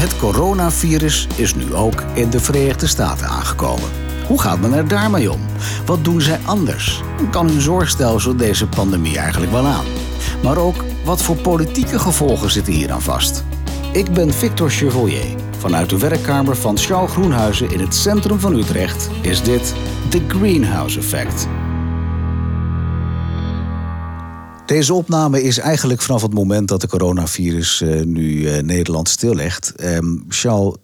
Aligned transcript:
Het 0.00 0.18
coronavirus 0.18 1.26
is 1.36 1.54
nu 1.54 1.74
ook 1.74 2.02
in 2.14 2.30
de 2.30 2.40
Verenigde 2.40 2.86
Staten 2.86 3.26
aangekomen. 3.26 3.90
Hoe 4.26 4.40
gaat 4.40 4.60
men 4.60 4.72
er 4.72 4.88
daarmee 4.88 5.32
om? 5.32 5.40
Wat 5.86 6.04
doen 6.04 6.20
zij 6.20 6.38
anders? 6.44 7.02
Kan 7.30 7.48
hun 7.48 7.60
zorgstelsel 7.60 8.36
deze 8.36 8.66
pandemie 8.66 9.18
eigenlijk 9.18 9.52
wel 9.52 9.66
aan? 9.66 9.84
Maar 10.42 10.56
ook 10.56 10.84
wat 11.04 11.22
voor 11.22 11.36
politieke 11.36 11.98
gevolgen 11.98 12.50
zitten 12.50 12.72
hier 12.72 12.92
aan 12.92 13.02
vast? 13.02 13.44
Ik 13.92 14.12
ben 14.12 14.32
Victor 14.32 14.70
Chevalier. 14.70 15.36
Vanuit 15.58 15.90
de 15.90 15.98
werkkamer 15.98 16.56
van 16.56 16.78
Schouw 16.78 17.06
Groenhuizen 17.06 17.70
in 17.70 17.80
het 17.80 17.94
centrum 17.94 18.38
van 18.38 18.54
Utrecht 18.54 19.10
is 19.20 19.42
dit 19.42 19.74
The 20.08 20.22
Greenhouse 20.28 20.98
Effect. 20.98 21.48
Deze 24.70 24.94
opname 24.94 25.42
is 25.42 25.58
eigenlijk 25.58 26.00
vanaf 26.00 26.22
het 26.22 26.34
moment 26.34 26.68
dat 26.68 26.80
de 26.80 26.88
coronavirus 26.88 27.80
uh, 27.80 28.02
nu 28.04 28.32
uh, 28.32 28.62
Nederland 28.62 29.08
stillegt. 29.08 29.84
Um, 29.84 30.24
Charles, 30.28 30.76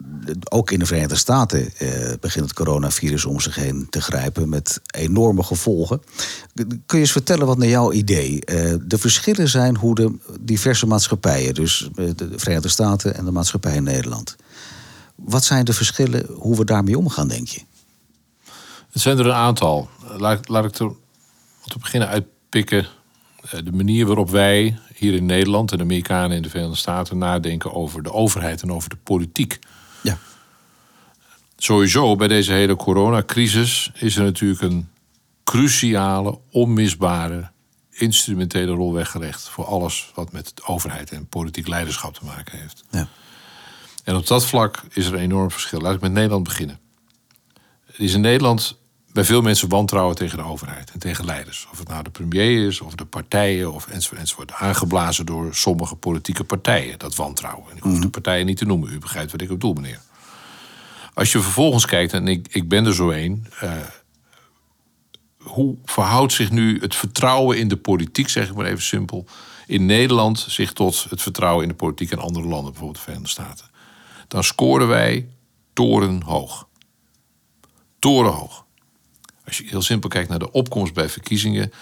ook 0.49 0.71
in 0.71 0.79
de 0.79 0.87
Verenigde 0.87 1.17
Staten 1.17 1.61
uh, 1.61 1.89
begint 2.21 2.45
het 2.45 2.55
coronavirus 2.55 3.25
om 3.25 3.41
zich 3.41 3.55
heen 3.55 3.87
te 3.91 4.01
grijpen 4.01 4.49
met 4.49 4.81
enorme 4.87 5.43
gevolgen. 5.43 6.03
Kun 6.55 6.79
je 6.87 6.99
eens 6.99 7.13
vertellen 7.13 7.47
wat 7.47 7.59
naar 7.59 7.69
jouw 7.69 7.93
idee 7.93 8.41
de 8.87 8.99
verschillen 8.99 9.49
zijn 9.49 9.77
hoe 9.77 9.95
de 9.95 10.15
diverse 10.41 10.87
maatschappijen, 10.87 11.55
dus 11.55 11.91
de 11.95 12.33
Verenigde 12.37 12.69
Staten 12.69 13.15
en 13.15 13.25
de 13.25 13.33
maatschappij 13.33 13.75
in 13.75 13.83
Nederland. 13.83 14.37
Wat 15.15 15.45
zijn 15.45 15.65
de 15.65 15.73
verschillen, 15.73 16.27
hoe 16.35 16.57
we 16.57 16.65
daarmee 16.65 16.99
omgaan, 16.99 17.29
denk 17.29 17.49
je? 17.49 17.61
Het 18.91 19.03
zijn 19.03 19.19
er 19.19 19.27
een 19.27 19.33
aantal. 19.33 19.89
Laat, 20.17 20.49
laat 20.49 20.65
ik 20.65 20.75
er 20.79 20.93
te 21.65 21.79
beginnen 21.79 22.09
uitpikken 22.09 22.79
eh, 22.79 22.96
de 23.51 23.73
manier 23.73 24.07
waarop 24.07 24.31
wij 24.31 24.79
hier 24.95 25.15
in 25.15 25.27
Nederland 25.27 25.73
en 25.73 25.77
de 25.77 25.83
Amerikanen 25.83 26.37
in 26.37 26.43
de 26.43 26.49
Verenigde 26.49 26.77
Staten 26.77 27.19
nadenken 27.19 27.73
over 27.73 28.03
de 28.03 28.13
overheid 28.13 28.63
en 28.63 28.73
over 28.73 28.89
de 28.89 28.97
politiek. 28.97 29.59
Ja. 30.03 30.19
Sowieso 31.57 32.17
bij 32.17 32.29
deze 32.29 32.53
hele 32.53 32.77
coronacrisis 32.77 33.91
is 33.95 34.17
er 34.17 34.25
natuurlijk 34.25 34.61
een 34.61 34.89
cruciale, 35.45 36.39
onmisbare, 36.51 37.51
instrumentele 37.91 38.73
rol 38.73 38.93
weggelegd 38.93 39.49
voor 39.49 39.65
alles 39.65 40.11
wat 40.15 40.33
met 40.33 40.53
de 40.55 40.65
overheid 40.65 41.11
en 41.11 41.27
politiek 41.27 41.69
leiderschap 41.69 42.15
te 42.15 42.25
maken 42.25 42.59
heeft. 42.59 42.85
Ja. 42.91 43.09
En 44.05 44.17
op 44.17 44.27
dat 44.27 44.47
vlak 44.47 44.83
is 44.91 45.07
er 45.07 45.15
een 45.15 45.21
enorm 45.21 45.51
verschil. 45.51 45.81
Laat 45.81 45.95
ik 45.95 46.01
met 46.01 46.13
Nederland 46.13 46.43
beginnen. 46.43 46.79
Er 47.87 48.01
is 48.01 48.15
in 48.15 48.21
Nederland 48.21 48.79
bij 49.17 49.25
veel 49.25 49.43
mensen 49.43 49.69
wantrouwen 49.69 50.17
tegen 50.17 50.39
de 50.39 50.45
overheid 50.45 50.91
en 50.91 50.99
tegen 50.99 51.25
leiders. 51.25 51.69
Of 51.73 51.79
het 51.79 51.89
nou 51.89 52.03
de 52.03 52.11
premier 52.11 52.67
is, 52.67 52.81
of 52.81 52.95
de 52.95 53.05
partijen, 53.05 53.73
of 53.73 53.87
enzovoort, 53.87 54.21
enzovoort. 54.21 54.53
Aangeblazen 54.53 55.27
door 55.27 55.55
sommige 55.55 55.97
politieke 55.97 56.45
partijen, 56.45 56.99
dat 56.99 57.15
wantrouwen. 57.15 57.71
En 57.71 57.77
ik 57.77 57.83
hoef 57.83 57.93
de 57.93 57.99
mhm. 57.99 58.11
partijen 58.11 58.47
niet 58.47 58.57
te 58.57 58.65
noemen, 58.65 58.93
u 58.93 58.99
begrijpt 58.99 59.33
wat 59.33 59.41
ik 59.41 59.49
bedoel, 59.49 59.73
meneer. 59.73 60.01
Als 61.15 61.33
je 61.33 61.41
vervolgens 61.41 61.87
kijkt, 61.87 62.13
en 62.13 62.29
ik, 62.29 62.47
ik 62.51 62.69
ben 62.69 62.87
er 62.87 62.95
zo 62.95 63.11
een. 63.11 63.47
Uh, 63.63 63.73
hoe 65.39 65.77
verhoudt 65.85 66.33
zich 66.33 66.51
nu 66.51 66.81
het 66.81 66.95
vertrouwen 66.95 67.59
in 67.59 67.69
de 67.69 67.77
politiek, 67.77 68.29
zeg 68.29 68.49
ik 68.49 68.55
maar 68.55 68.67
even 68.67 68.83
simpel, 68.83 69.27
in 69.67 69.87
Nederland 69.87 70.47
zich 70.49 70.73
tot 70.73 71.07
het 71.11 71.23
vertrouwen 71.23 71.63
in 71.63 71.69
de 71.69 71.75
politiek 71.77 72.11
in 72.11 72.19
andere 72.19 72.47
landen, 72.47 72.71
bijvoorbeeld 72.71 72.97
de 72.97 73.03
Verenigde 73.03 73.31
Staten? 73.31 73.67
Dan 74.29 74.45
scoren 74.45 74.89
wij 74.89 75.29
torenhoog. 75.73 76.69
Torenhoog. 77.99 78.66
Als 79.47 79.59
je 79.59 79.65
heel 79.67 79.83
simpel 79.83 80.09
kijkt 80.09 80.29
naar 80.29 80.39
de 80.39 80.53
opkomst 80.53 80.95
bij 80.95 81.09
verkiezingen. 81.09 81.73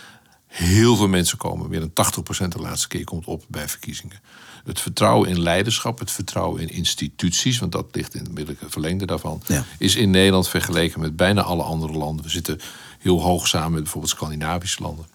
Heel 0.47 0.97
veel 0.97 1.09
mensen 1.09 1.39
komen, 1.39 1.71
meer 1.71 1.81
dan 1.81 2.07
80% 2.45 2.49
de 2.49 2.59
laatste 2.59 2.89
keer 2.89 3.05
komt 3.05 3.27
op 3.27 3.45
bij 3.49 3.69
verkiezingen. 3.69 4.21
Het 4.65 4.81
vertrouwen 4.81 5.29
in 5.29 5.41
leiderschap, 5.41 5.99
het 5.99 6.11
vertrouwen 6.11 6.61
in 6.61 6.69
instituties, 6.69 7.59
want 7.59 7.73
dat 7.73 7.87
ligt 7.93 8.15
in 8.15 8.37
het 8.37 8.59
verlengde 8.67 9.07
daarvan, 9.07 9.43
is 9.79 9.97
in 9.97 10.11
Nederland 10.11 10.49
vergeleken 10.49 11.01
met 11.01 11.17
bijna 11.17 11.43
alle 11.43 11.63
andere 11.63 11.93
landen. 11.93 12.25
We 12.25 12.31
zitten 12.31 12.61
heel 12.99 13.23
hoog 13.23 13.49
samen 13.49 13.73
met 13.73 13.83
bijvoorbeeld 13.83 14.13
Scandinavische 14.13 14.83
landen. 14.83 15.07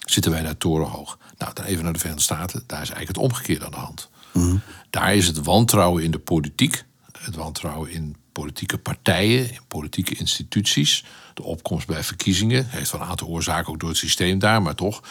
Zitten 0.00 0.32
wij 0.32 0.42
daar 0.42 0.56
torenhoog. 0.56 1.18
Nou, 1.38 1.52
dan 1.54 1.64
even 1.64 1.84
naar 1.84 1.92
de 1.92 1.98
Verenigde 1.98 2.24
Staten. 2.24 2.62
Daar 2.66 2.82
is 2.82 2.90
eigenlijk 2.90 3.18
het 3.18 3.30
omgekeerde 3.30 3.64
aan 3.64 3.70
de 3.70 3.76
hand. 3.76 4.08
Mhm. 4.32 4.56
Daar 4.90 5.14
is 5.14 5.26
het 5.26 5.44
wantrouwen 5.44 6.02
in 6.02 6.10
de 6.10 6.18
politiek, 6.18 6.84
het 7.20 7.34
wantrouwen 7.34 7.90
in 7.90 8.16
politieke 8.40 8.78
partijen, 8.78 9.50
in 9.50 9.60
politieke 9.68 10.14
instituties. 10.14 11.04
De 11.34 11.42
opkomst 11.42 11.86
bij 11.86 12.02
verkiezingen 12.02 12.66
heeft 12.68 12.90
wel 12.90 13.00
een 13.00 13.06
aantal 13.06 13.28
oorzaken 13.28 13.72
ook 13.72 13.80
door 13.80 13.88
het 13.88 13.98
systeem 13.98 14.38
daar, 14.38 14.62
maar 14.62 14.74
toch 14.74 15.02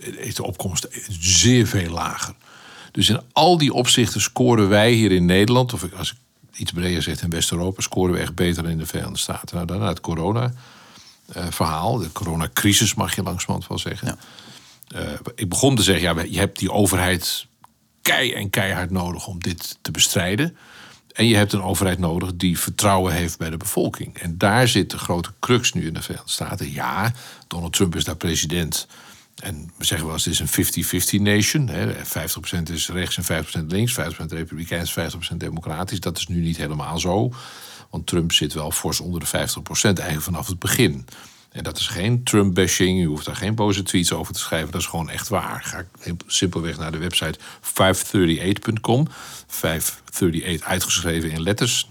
is 0.00 0.34
de 0.34 0.44
opkomst 0.44 0.88
zeer 1.20 1.66
veel 1.66 1.90
lager. 1.90 2.34
Dus 2.92 3.08
in 3.08 3.20
al 3.32 3.58
die 3.58 3.72
opzichten 3.72 4.20
scoren 4.20 4.68
wij 4.68 4.92
hier 4.92 5.12
in 5.12 5.24
Nederland, 5.24 5.72
of 5.72 5.92
als 5.96 6.12
ik 6.12 6.16
iets 6.56 6.72
breder 6.72 7.02
zeg 7.02 7.22
in 7.22 7.30
West-Europa, 7.30 7.80
scoren 7.82 8.14
we 8.14 8.20
echt 8.20 8.34
beter 8.34 8.62
dan 8.62 8.72
in 8.72 8.78
de 8.78 8.86
Verenigde 8.86 9.18
Staten. 9.18 9.54
Nou, 9.54 9.66
daarna 9.66 9.88
het 9.88 10.00
corona-verhaal, 10.00 11.98
de 11.98 12.12
coronacrisis 12.12 12.94
mag 12.94 13.14
je 13.14 13.22
langzamerhand 13.22 13.68
wel 13.68 13.78
zeggen. 13.78 14.18
Ja. 14.88 15.00
Uh, 15.00 15.12
ik 15.34 15.48
begon 15.48 15.76
te 15.76 15.82
zeggen, 15.82 16.14
ja, 16.14 16.22
je 16.22 16.38
hebt 16.38 16.58
die 16.58 16.72
overheid 16.72 17.46
kei 18.02 18.32
en 18.32 18.50
keihard 18.50 18.90
nodig 18.90 19.26
om 19.26 19.38
dit 19.38 19.78
te 19.80 19.90
bestrijden. 19.90 20.56
En 21.14 21.26
je 21.26 21.36
hebt 21.36 21.52
een 21.52 21.62
overheid 21.62 21.98
nodig 21.98 22.36
die 22.36 22.58
vertrouwen 22.58 23.12
heeft 23.12 23.38
bij 23.38 23.50
de 23.50 23.56
bevolking. 23.56 24.18
En 24.18 24.38
daar 24.38 24.68
zit 24.68 24.90
de 24.90 24.98
grote 24.98 25.30
crux 25.40 25.72
nu 25.72 25.86
in 25.86 25.94
de 25.94 26.02
Verenigde 26.02 26.30
Staten. 26.30 26.72
Ja, 26.72 27.12
Donald 27.46 27.72
Trump 27.72 27.96
is 27.96 28.04
daar 28.04 28.16
president. 28.16 28.86
En 29.34 29.72
we 29.78 29.84
zeggen 29.84 30.06
wel 30.06 30.14
eens, 30.14 30.24
het 30.24 30.40
is 30.40 30.74
een 30.74 31.20
50-50 31.20 31.22
nation. 31.22 31.68
Hè. 31.68 31.94
50% 31.94 32.72
is 32.72 32.88
rechts 32.88 33.16
en 33.16 33.44
50% 33.44 33.66
links. 33.66 33.98
50% 34.00 34.24
republikeins, 34.26 34.94
50% 35.32 35.36
democratisch. 35.36 36.00
Dat 36.00 36.16
is 36.16 36.26
nu 36.26 36.40
niet 36.40 36.56
helemaal 36.56 36.98
zo. 36.98 37.32
Want 37.90 38.06
Trump 38.06 38.32
zit 38.32 38.52
wel 38.52 38.70
fors 38.70 39.00
onder 39.00 39.20
de 39.20 39.26
50% 39.26 39.30
eigenlijk 39.82 40.22
vanaf 40.22 40.46
het 40.46 40.58
begin. 40.58 41.06
En 41.54 41.62
dat 41.62 41.78
is 41.78 41.86
geen 41.86 42.22
Trump-bashing. 42.22 43.00
Je 43.00 43.06
hoeft 43.06 43.24
daar 43.24 43.36
geen 43.36 43.54
boze 43.54 43.82
tweets 43.82 44.12
over 44.12 44.32
te 44.32 44.38
schrijven. 44.38 44.70
Dat 44.70 44.80
is 44.80 44.86
gewoon 44.86 45.10
echt 45.10 45.28
waar. 45.28 45.62
Ga 45.62 45.84
ik 46.02 46.14
simpelweg 46.26 46.78
naar 46.78 46.92
de 46.92 46.98
website 46.98 47.38
538.com. 47.60 49.08
538 49.46 50.66
uitgeschreven 50.66 51.30
in 51.30 51.42
letters. 51.42 51.88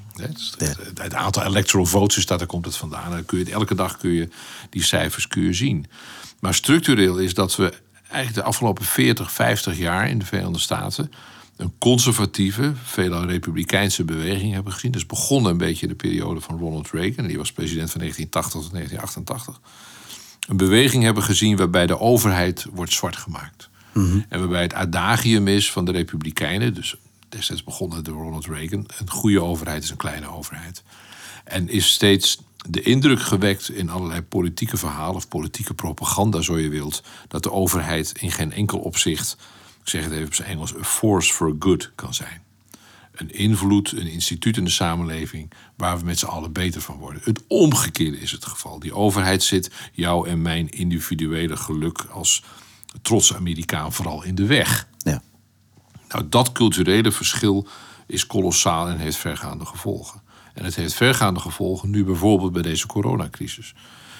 Het, 0.96 1.14
aantal 1.14 1.44
electoral 1.44 1.86
votes 1.86 2.18
is 2.18 2.26
dat, 2.26 2.40
daar 2.40 2.48
komt 2.48 2.66
het 2.66 2.76
vandaan. 2.76 3.12
Dan 3.12 3.26
kun 3.26 3.40
je, 3.40 3.52
elke 3.52 3.76
dag 3.76 3.98
kun 3.98 4.12
je 4.12 4.30
die 4.70 4.84
cijfers 4.84 5.28
kun 5.28 5.44
je 5.44 5.54
zien. 5.54 5.86
Maar 6.40 6.54
structureel 6.54 7.18
is 7.18 7.34
dat 7.34 7.56
we 7.56 7.74
eigenlijk 8.02 8.36
de 8.36 8.44
afgelopen 8.44 8.86
40, 8.86 9.32
50 9.32 9.78
jaar 9.78 10.10
in 10.10 10.20
de 10.20 10.26
Verenigde 10.26 10.60
Staten 10.60 11.12
een 11.58 11.74
conservatieve, 11.78 12.74
veelal 12.84 13.26
republikeinse 13.26 14.04
beweging 14.04 14.54
hebben 14.54 14.74
gezien. 14.74 14.92
Dus 14.92 15.06
begonnen 15.06 15.52
een 15.52 15.58
beetje 15.58 15.82
in 15.82 15.88
de 15.88 15.96
periode 15.96 16.42
van 16.42 16.60
Ronald 16.60 16.92
Reagan. 16.92 17.28
Die 17.28 17.38
was 17.38 17.52
president 17.52 17.92
van 17.92 18.00
1980 18.00 18.62
tot 18.62 18.72
1988. 18.72 19.62
Een 20.48 20.58
beweging 20.58 21.04
hebben 21.04 21.24
gezien 21.24 21.58
waarbij 21.58 21.88
de 21.88 22.00
overheid 22.00 22.66
wordt 22.74 22.94
zwart 22.94 23.16
gemaakt. 23.16 23.70
Mhm. 23.94 24.20
En 24.30 24.40
waarbij 24.40 24.62
het 24.62 24.74
adagium 24.74 25.48
is 25.48 25.72
van 25.72 25.86
de 25.86 25.92
republikeinen... 25.92 26.74
dus 26.74 26.96
destijds 27.30 27.64
begonnen 27.64 28.04
door 28.04 28.22
Ronald 28.24 28.46
Reagan... 28.46 28.86
een 29.00 29.10
goede 29.10 29.42
overheid 29.42 29.84
is 29.84 29.90
een 29.90 29.98
kleine 29.98 30.28
overheid. 30.28 30.84
En 31.44 31.70
is 31.70 31.92
steeds 31.92 32.42
de 32.70 32.82
indruk 32.82 33.22
gewekt 33.22 33.70
in 33.70 33.90
allerlei 33.90 34.22
politieke 34.22 34.78
verhalen... 34.78 35.16
of 35.16 35.28
politieke 35.28 35.74
propaganda, 35.74 36.42
zo 36.42 36.60
je 36.60 36.70
wilt... 36.70 37.04
dat 37.28 37.44
de 37.44 37.52
overheid 37.52 38.12
in 38.20 38.32
geen 38.32 38.52
enkel 38.52 38.80
opzicht 38.80 39.38
ik 39.84 39.90
zeg 39.90 40.04
het 40.04 40.14
even 40.14 40.26
op 40.26 40.34
zijn 40.34 40.48
Engels, 40.48 40.76
a 40.76 40.84
force 40.84 41.34
for 41.34 41.56
good 41.60 41.92
kan 41.96 42.14
zijn. 42.14 42.42
Een 43.12 43.34
invloed, 43.34 43.92
een 43.92 44.08
instituut 44.08 44.58
in 44.58 44.64
de 44.64 44.70
samenleving 44.70 45.52
waar 45.78 45.98
we 45.98 46.06
met 46.06 46.20
z'n 46.20 46.26
allen 46.26 46.52
beter 46.52 46.82
van 46.82 46.98
worden. 46.98 47.22
Het 47.24 47.44
omgekeerde 47.48 48.20
is 48.20 48.32
het 48.32 48.46
geval. 48.46 48.80
Die 48.80 48.94
overheid 48.94 49.44
zit 49.44 49.72
jou 49.92 50.30
en 50.30 50.42
mijn 50.42 50.70
individuele 50.70 51.58
geluk 51.58 52.06
als 52.12 52.44
trotse 53.02 53.36
Amerikaan 53.36 53.94
vooral 53.94 54.24
in 54.24 54.36
de 54.36 54.46
weg. 54.46 54.88
Ja. 54.98 55.22
Nou, 56.10 56.30
dat 56.30 56.52
culturele 56.52 57.12
verschil 57.12 57.68
is 58.08 58.28
kolossaal 58.28 58.88
en 58.88 58.98
heeft 58.98 59.18
vergaande 59.18 59.66
gevolgen. 59.66 60.22
En 60.54 60.66
het 60.66 60.76
heeft 60.76 60.94
vergaande 60.94 61.40
gevolgen 61.40 61.90
nu 61.90 62.04
bijvoorbeeld 62.04 62.52
bij 62.52 62.62
deze 62.62 62.88
coronacrisis. 62.88 63.74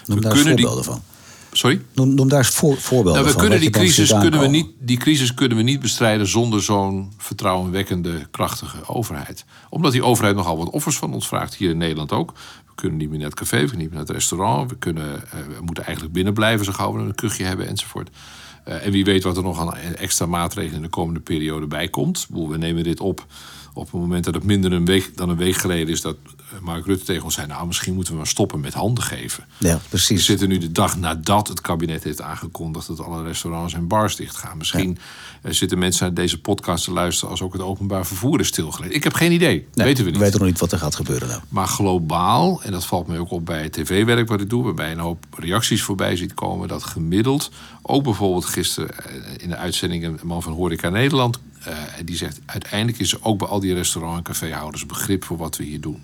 Noem 0.06 0.18
we 0.18 0.24
daar 0.24 0.34
kunnen 0.34 0.56
die, 0.56 0.68
van. 0.68 1.04
Sorry? 1.54 1.82
Noem, 1.94 2.14
noem 2.14 2.30
daar 2.30 2.40
eens 2.40 2.56
voor, 2.56 2.78
voorbeelden 2.78 3.22
nou, 3.22 3.34
we 3.34 3.40
Kunnen 3.40 3.60
die, 3.60 3.70
crisis, 3.70 4.10
kunnen 4.20 4.40
we 4.40 4.48
niet, 4.48 4.68
die 4.80 4.98
crisis 4.98 5.34
kunnen 5.34 5.58
we 5.58 5.64
niet 5.64 5.80
bestrijden 5.80 6.28
zonder 6.28 6.64
zo'n 6.64 7.12
vertrouwenwekkende, 7.18 8.28
krachtige 8.32 8.88
overheid. 8.88 9.46
Omdat 9.70 9.92
die 9.92 10.04
overheid 10.04 10.36
nogal 10.36 10.58
wat 10.58 10.70
offers 10.70 10.98
van 10.98 11.14
ons 11.14 11.28
vraagt, 11.28 11.56
hier 11.56 11.70
in 11.70 11.78
Nederland 11.78 12.12
ook. 12.12 12.34
We 12.66 12.72
kunnen 12.76 12.98
niet 12.98 13.10
meer 13.10 13.20
naar 13.20 13.30
het 13.30 13.40
café, 13.40 13.56
we 13.58 13.64
kunnen 13.64 13.80
niet 13.80 13.90
meer 13.90 13.98
naar 13.98 14.08
het 14.08 14.16
restaurant. 14.16 14.70
We, 14.70 14.78
kunnen, 14.78 15.16
uh, 15.26 15.32
we 15.32 15.64
moeten 15.64 15.84
eigenlijk 15.84 16.14
binnen 16.14 16.34
blijven, 16.34 16.66
zo 16.66 16.72
gauw 16.72 16.94
we 16.94 17.00
een 17.00 17.16
kuchje 17.16 17.44
hebben 17.44 17.68
enzovoort. 17.68 18.10
Uh, 18.68 18.86
en 18.86 18.92
wie 18.92 19.06
weet 19.06 19.24
wat 19.24 19.38
er 19.38 19.44
nog 19.44 19.60
aan 19.60 19.76
extra 19.76 20.26
maatregelen 20.26 20.76
in 20.76 20.82
de 20.82 20.90
komende 20.90 21.20
periode 21.20 21.68
bij 21.68 21.88
komt. 21.88 22.28
We 22.30 22.58
nemen 22.58 22.84
dit 22.84 23.00
op 23.00 23.26
op 23.74 23.84
het 23.84 23.94
moment 23.94 24.24
dat 24.24 24.34
het 24.34 24.44
minder 24.44 24.72
een 24.72 24.86
week, 24.86 25.18
dan 25.18 25.30
een 25.30 25.38
week 25.38 25.56
geleden 25.56 25.94
is 25.94 26.02
dat 26.02 26.18
Mark 26.62 26.86
Rutte 26.86 27.06
tegen 27.06 27.24
ons 27.24 27.34
zei... 27.34 27.48
nou, 27.48 27.68
misschien 27.68 27.94
moeten 27.94 28.14
we 28.14 28.18
maar 28.20 28.28
stoppen 28.28 28.60
met 28.60 28.74
handen 28.74 29.04
geven. 29.04 29.46
Ja, 29.58 29.74
We 29.76 29.82
precies. 29.90 30.26
zitten 30.26 30.50
nu 30.50 30.58
de 30.58 30.72
dag 30.72 30.98
nadat 30.98 31.48
het 31.48 31.62
kabinet 31.62 32.04
heeft 32.04 32.22
aangekondigd... 32.22 32.88
dat 32.88 33.00
alle 33.00 33.24
restaurants 33.24 33.74
en 33.74 33.88
bars 33.88 34.16
dicht 34.16 34.36
gaan. 34.36 34.58
Misschien 34.58 34.98
eh, 35.42 35.52
zitten 35.52 35.80
mensen 35.80 36.06
naar 36.06 36.14
deze 36.14 36.42
podcast 36.42 36.84
te 36.84 36.92
luisteren... 36.92 37.30
als 37.30 37.42
ook 37.42 37.54
het 37.54 37.62
openbaar 37.62 38.06
vervoer 38.06 38.40
is 38.40 38.48
stilgelegd. 38.48 38.94
Ik 38.94 39.04
heb 39.04 39.14
geen 39.14 39.32
idee, 39.32 39.68
Nee, 39.74 39.86
weten 39.86 40.04
we 40.04 40.10
niet. 40.10 40.20
We 40.20 40.26
weten 40.26 40.40
nog 40.40 40.50
niet 40.50 40.60
wat 40.60 40.72
er 40.72 40.78
gaat 40.78 40.96
gebeuren 40.96 41.28
nou. 41.28 41.42
Maar 41.50 41.68
globaal, 41.68 42.64
en 42.64 42.72
dat 42.72 42.86
valt 42.86 43.08
me 43.08 43.20
ook 43.20 43.32
op 43.32 43.46
bij 43.46 43.64
het 43.64 43.74
tv-werk 43.74 44.28
wat 44.28 44.42
ik 44.42 44.50
doe, 44.50 44.64
waarbij 44.64 44.92
een 44.92 45.00
hoop 45.00 45.26
reacties 45.38 45.84
voorbij 45.84 46.16
ziet 46.16 46.34
komen, 46.34 46.68
dat 46.68 46.84
gemiddeld, 46.84 47.52
ook 47.82 48.04
bijvoorbeeld 48.04 48.46
gisteren 48.46 48.90
eh, 48.90 49.16
in 49.38 49.50
de 49.50 49.56
uitzending 49.56 50.04
een 50.04 50.20
man 50.24 50.42
van 50.42 50.54
Horeca 50.54 50.90
Nederland, 50.90 51.40
en 51.98 52.06
die 52.06 52.16
zegt 52.16 52.40
uiteindelijk 52.46 53.00
is 53.00 53.14
er 53.14 53.20
ook 53.22 53.38
bij 53.38 53.48
al 53.48 53.60
die 53.60 53.74
restaurant- 53.74 54.18
en 54.18 54.24
caféhouders 54.24 54.86
begrip 54.86 55.24
voor 55.24 55.38
wat 55.38 55.58
we 55.58 55.64
hier 55.64 55.82
doen. 55.82 56.04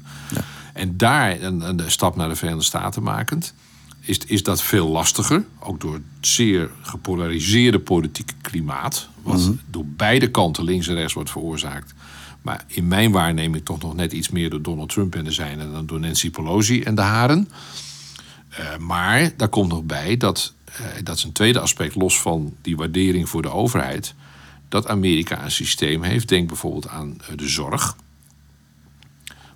En 0.74 0.98
daar 0.98 1.42
een, 1.42 1.62
een 1.62 1.92
stap 1.92 2.16
naar 2.16 2.30
de 2.30 2.36
Verenigde 2.36 2.66
Staten 2.66 3.04
makend, 3.04 3.54
is, 4.00 4.18
is 4.18 4.44
dat 4.44 4.62
veel 4.62 4.88
lastiger. 4.88 5.46
Ook 5.60 5.82
door 5.82 5.94
het 5.94 6.04
zeer 6.22 6.70
gepolariseerde 6.82 7.80
politieke 7.80 8.34
klimaat. 8.42 9.10
Wat 9.22 9.52
door 9.70 9.86
beide 9.86 10.32
kanten, 10.32 10.64
links 10.64 10.88
en 10.88 10.96
rechts, 10.96 11.14
wordt 11.14 11.32
veroorzaakt. 11.32 11.94
Maar 12.42 12.64
in 12.68 12.88
mijn 12.88 13.12
waarneming 13.12 13.66
toch 13.66 13.82
nog 13.82 13.96
net 13.96 14.12
iets 14.12 14.30
meer 14.30 14.50
door 14.50 14.62
Donald 14.62 14.90
Trump 14.90 15.16
en 15.16 15.24
de 15.24 15.32
zijne 15.32 15.72
dan 15.72 15.86
door 15.86 16.00
Nancy 16.00 16.30
Pelosi 16.30 16.82
en 16.82 16.96
de 16.96 17.02
haren. 17.02 17.50
Eh, 18.50 18.78
maar 18.78 19.32
daar 19.38 19.48
komt 19.48 19.70
nog 19.70 19.84
bij 19.84 20.18
dat, 20.18 20.54
eh, 20.66 20.86
dat 21.04 21.18
is 21.18 21.24
een 21.24 21.32
tweede 21.32 21.60
aspect, 21.60 21.96
los 21.96 22.22
van 22.22 22.56
die 22.62 22.78
waardering 22.78 23.30
voor 23.30 23.42
de 23.42 23.52
overheid, 23.52 24.14
dat 24.70 24.88
Amerika 24.88 25.44
een 25.44 25.52
systeem 25.52 26.04
heeft. 26.04 26.28
Denk 26.28 26.48
bijvoorbeeld 26.48 26.88
aan 26.88 27.22
eh, 27.22 27.38
de 27.38 27.48
zorg 27.48 27.96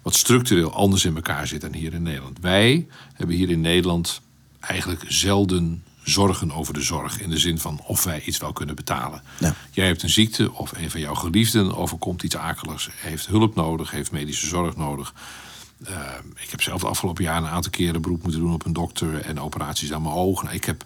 wat 0.01 0.15
structureel 0.15 0.74
anders 0.74 1.06
in 1.06 1.15
elkaar 1.15 1.48
zit 1.48 1.62
dan 1.62 1.74
hier 1.74 1.94
in 1.94 2.04
Nederland. 2.04 2.39
Wij 2.42 2.88
hebben 3.13 3.36
hier 3.36 3.50
in 3.50 3.62
Nederland 3.62 4.21
eigenlijk 4.60 5.06
zelden 5.07 5.83
zorgen 6.04 6.51
over 6.51 6.74
de 6.74 6.81
zorg. 6.81 7.19
In 7.19 7.30
de 7.30 7.38
zin 7.38 7.60
van 7.60 7.81
of 7.88 8.04
wij 8.04 8.21
iets 8.21 8.38
wel 8.38 8.54
kunnen 8.54 8.75
betalen. 8.75 9.21
Ja. 9.39 9.56
Jij 9.71 9.88
hebt 9.88 10.04
een 10.04 10.10
ziekte 10.10 10.54
of 10.54 10.71
een 10.71 10.92
van 10.92 11.00
jouw 11.00 11.15
geliefden 11.15 11.75
overkomt 11.75 12.24
iets 12.24 12.36
akeligs. 12.36 12.89
Heeft 12.92 13.27
hulp 13.27 13.56
nodig, 13.56 13.92
heeft 13.92 14.12
medische 14.12 14.48
zorg 14.48 14.75
nodig. 14.75 15.13
Eh, 15.86 15.95
ik 16.36 16.50
heb 16.50 16.62
zelf 16.62 16.81
de 16.81 16.88
afgelopen 16.88 17.24
jaar 17.24 17.38
een 17.38 17.48
aantal 17.48 17.71
keren 17.71 18.01
beroep 18.01 18.24
moeten 18.24 18.42
doen 18.42 18.54
op 18.54 18.65
een 18.65 18.74
dokter 18.74 19.21
en 19.21 19.39
operaties 19.39 19.94
aan 19.94 20.01
mijn 20.01 20.15
ogen. 20.15 20.54
Ik 20.54 20.63
heb 20.63 20.86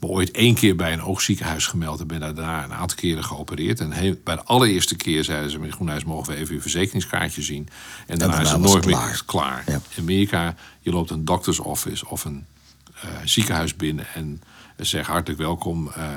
me 0.00 0.06
ooit 0.06 0.30
één 0.30 0.54
keer 0.54 0.76
bij 0.76 0.92
een 0.92 1.02
oogziekenhuis 1.02 1.66
gemeld 1.66 2.00
en 2.00 2.06
ben 2.06 2.20
daarna 2.20 2.64
een 2.64 2.72
aantal 2.72 2.96
keren 2.96 3.24
geopereerd. 3.24 3.80
En 3.80 3.92
heel- 3.92 4.16
bij 4.24 4.34
de 4.34 4.42
allereerste 4.44 4.96
keer 4.96 5.24
zeiden 5.24 5.50
ze: 5.50 5.56
meneer 5.58 5.72
Groenhuis, 5.72 6.04
mogen 6.04 6.32
we 6.32 6.38
even 6.38 6.54
uw 6.54 6.60
verzekeringskaartje 6.60 7.42
zien? 7.42 7.68
En 8.06 8.18
daarna, 8.18 8.34
daarna 8.34 8.48
is 8.48 8.50
het 8.50 8.60
nooit 8.60 8.84
meer 8.86 9.22
klaar. 9.26 9.62
Ja. 9.66 9.72
In 9.72 10.02
Amerika, 10.02 10.54
je 10.80 10.90
loopt 10.90 11.10
een 11.10 11.24
doctor's 11.24 11.58
office 11.60 12.08
of 12.08 12.24
een 12.24 12.46
eh, 12.94 13.08
ziekenhuis 13.24 13.76
binnen 13.76 14.06
en 14.14 14.42
zegt 14.76 15.08
hartelijk 15.08 15.40
welkom. 15.40 15.90
eh, 15.92 16.08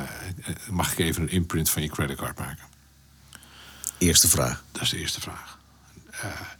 mag 0.69 0.91
ik 0.91 0.97
even 0.97 1.21
een 1.21 1.29
imprint 1.31 1.69
van 1.69 1.81
je 1.81 1.89
creditcard 1.89 2.39
maken? 2.39 2.63
Eerste 3.97 4.27
vraag. 4.27 4.63
Dat 4.71 4.81
is 4.81 4.89
de 4.89 4.97
eerste 4.99 5.21
vraag. 5.21 5.59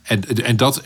En, 0.02 0.24
en 0.44 0.58
dat, 0.58 0.84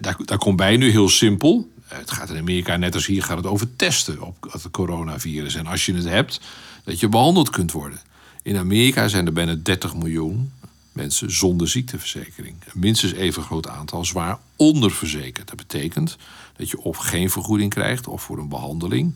daar, 0.00 0.16
daar 0.24 0.38
komt 0.38 0.56
bij 0.56 0.76
nu 0.76 0.90
heel 0.90 1.08
simpel. 1.08 1.72
Eh, 1.88 1.98
Het 1.98 2.10
gaat 2.10 2.30
in 2.30 2.36
Amerika, 2.38 2.76
net 2.76 2.94
als 2.94 3.06
hier, 3.06 3.22
gaat 3.22 3.36
het 3.36 3.46
over 3.46 3.76
testen 3.76 4.20
op 4.22 4.36
het 4.50 4.70
coronavirus. 4.70 5.54
En 5.54 5.66
als 5.66 5.86
je 5.86 5.94
het 5.94 6.04
hebt, 6.04 6.40
dat 6.84 7.00
je 7.00 7.08
behandeld 7.08 7.50
kunt 7.50 7.72
worden. 7.72 8.00
In 8.42 8.56
Amerika 8.56 9.08
zijn 9.08 9.26
er 9.26 9.32
bijna 9.32 9.54
30 9.54 9.94
miljoen 9.94 10.52
mensen 10.92 11.32
zonder 11.32 11.68
ziekteverzekering. 11.68 12.56
Een 12.64 12.80
minstens 12.80 13.12
even 13.12 13.42
groot 13.42 13.68
aantal 13.68 14.04
zwaar 14.04 14.38
onderverzekerd. 14.56 15.48
Dat 15.48 15.56
betekent 15.56 16.16
dat 16.56 16.70
je 16.70 16.80
of 16.80 16.96
geen 16.96 17.30
vergoeding 17.30 17.70
krijgt 17.70 18.08
of 18.08 18.22
voor 18.22 18.38
een 18.38 18.48
behandeling. 18.48 19.14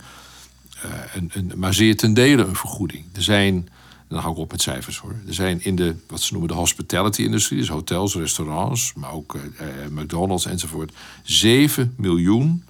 eh, 0.82 0.90
een, 1.14 1.30
een, 1.34 1.52
maar 1.56 1.74
zeer 1.74 1.96
ten 1.96 2.14
dele 2.14 2.44
een 2.44 2.56
vergoeding. 2.56 3.04
Er 3.12 3.22
zijn, 3.22 3.68
dan 4.08 4.18
hou 4.18 4.32
ik 4.32 4.38
op 4.38 4.50
met 4.50 4.62
cijfers 4.62 4.98
hoor. 4.98 5.14
Er 5.26 5.34
zijn 5.34 5.64
in 5.64 5.76
de, 5.76 5.94
wat 6.06 6.20
ze 6.20 6.32
noemen 6.32 6.50
de 6.50 6.56
hospitality-industrie, 6.56 7.58
dus 7.58 7.68
hotels, 7.68 8.14
restaurants, 8.14 8.92
maar 8.94 9.12
ook 9.12 9.34
eh, 9.34 9.84
eh, 9.84 9.90
McDonald's 9.90 10.46
enzovoort, 10.46 10.92
7 11.22 11.94
miljoen 11.96 12.64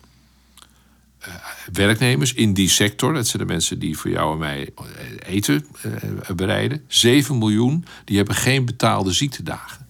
eh, 1.18 1.34
werknemers 1.72 2.34
in 2.34 2.52
die 2.52 2.68
sector. 2.68 3.14
Dat 3.14 3.26
zijn 3.26 3.42
de 3.42 3.52
mensen 3.52 3.78
die 3.78 3.98
voor 3.98 4.10
jou 4.10 4.32
en 4.32 4.38
mij 4.38 4.70
eten 5.18 5.66
eh, 5.82 6.34
bereiden. 6.36 6.84
7 6.88 7.38
miljoen, 7.38 7.84
die 8.04 8.16
hebben 8.16 8.34
geen 8.34 8.64
betaalde 8.64 9.12
ziektedagen. 9.12 9.86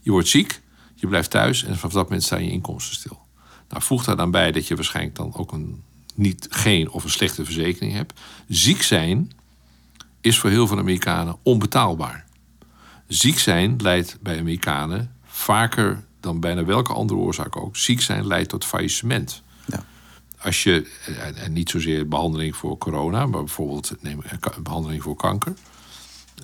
Je 0.00 0.10
wordt 0.10 0.28
ziek, 0.28 0.60
je 0.94 1.06
blijft 1.06 1.30
thuis 1.30 1.64
en 1.64 1.76
vanaf 1.76 1.92
dat 1.92 2.04
moment 2.04 2.22
staan 2.22 2.44
je 2.44 2.50
inkomsten 2.50 2.94
stil. 2.96 3.18
Nou, 3.68 3.82
voeg 3.82 4.04
daar 4.04 4.16
dan 4.16 4.30
bij 4.30 4.52
dat 4.52 4.66
je 4.66 4.74
waarschijnlijk 4.74 5.16
dan 5.16 5.34
ook 5.34 5.52
een 5.52 5.82
niet, 6.14 6.46
geen 6.50 6.90
of 6.90 7.04
een 7.04 7.10
slechte 7.10 7.44
verzekering 7.44 7.92
hebt. 7.92 8.20
Ziek 8.48 8.82
zijn 8.82 9.32
is 10.20 10.38
voor 10.38 10.50
heel 10.50 10.66
veel 10.66 10.78
Amerikanen 10.78 11.36
onbetaalbaar. 11.42 12.24
Ziek 13.06 13.38
zijn 13.38 13.76
leidt 13.82 14.18
bij 14.20 14.38
Amerikanen 14.38 15.14
vaker 15.24 16.04
dan 16.20 16.40
bijna 16.40 16.64
welke 16.64 16.92
andere 16.92 17.20
oorzaak 17.20 17.56
ook. 17.56 17.76
Ziek 17.76 18.00
zijn 18.00 18.26
leidt 18.26 18.48
tot 18.48 18.64
faillissement. 18.64 19.42
Ja. 19.66 19.84
Als 20.42 20.62
je, 20.62 20.90
en- 21.34 21.52
niet 21.52 21.70
zozeer 21.70 22.08
behandeling 22.08 22.56
voor 22.56 22.78
corona, 22.78 23.26
maar 23.26 23.44
bijvoorbeeld 23.44 23.94
neem, 24.00 24.22
eh, 24.22 24.58
behandeling 24.62 25.02
voor 25.02 25.16
kanker. 25.16 25.54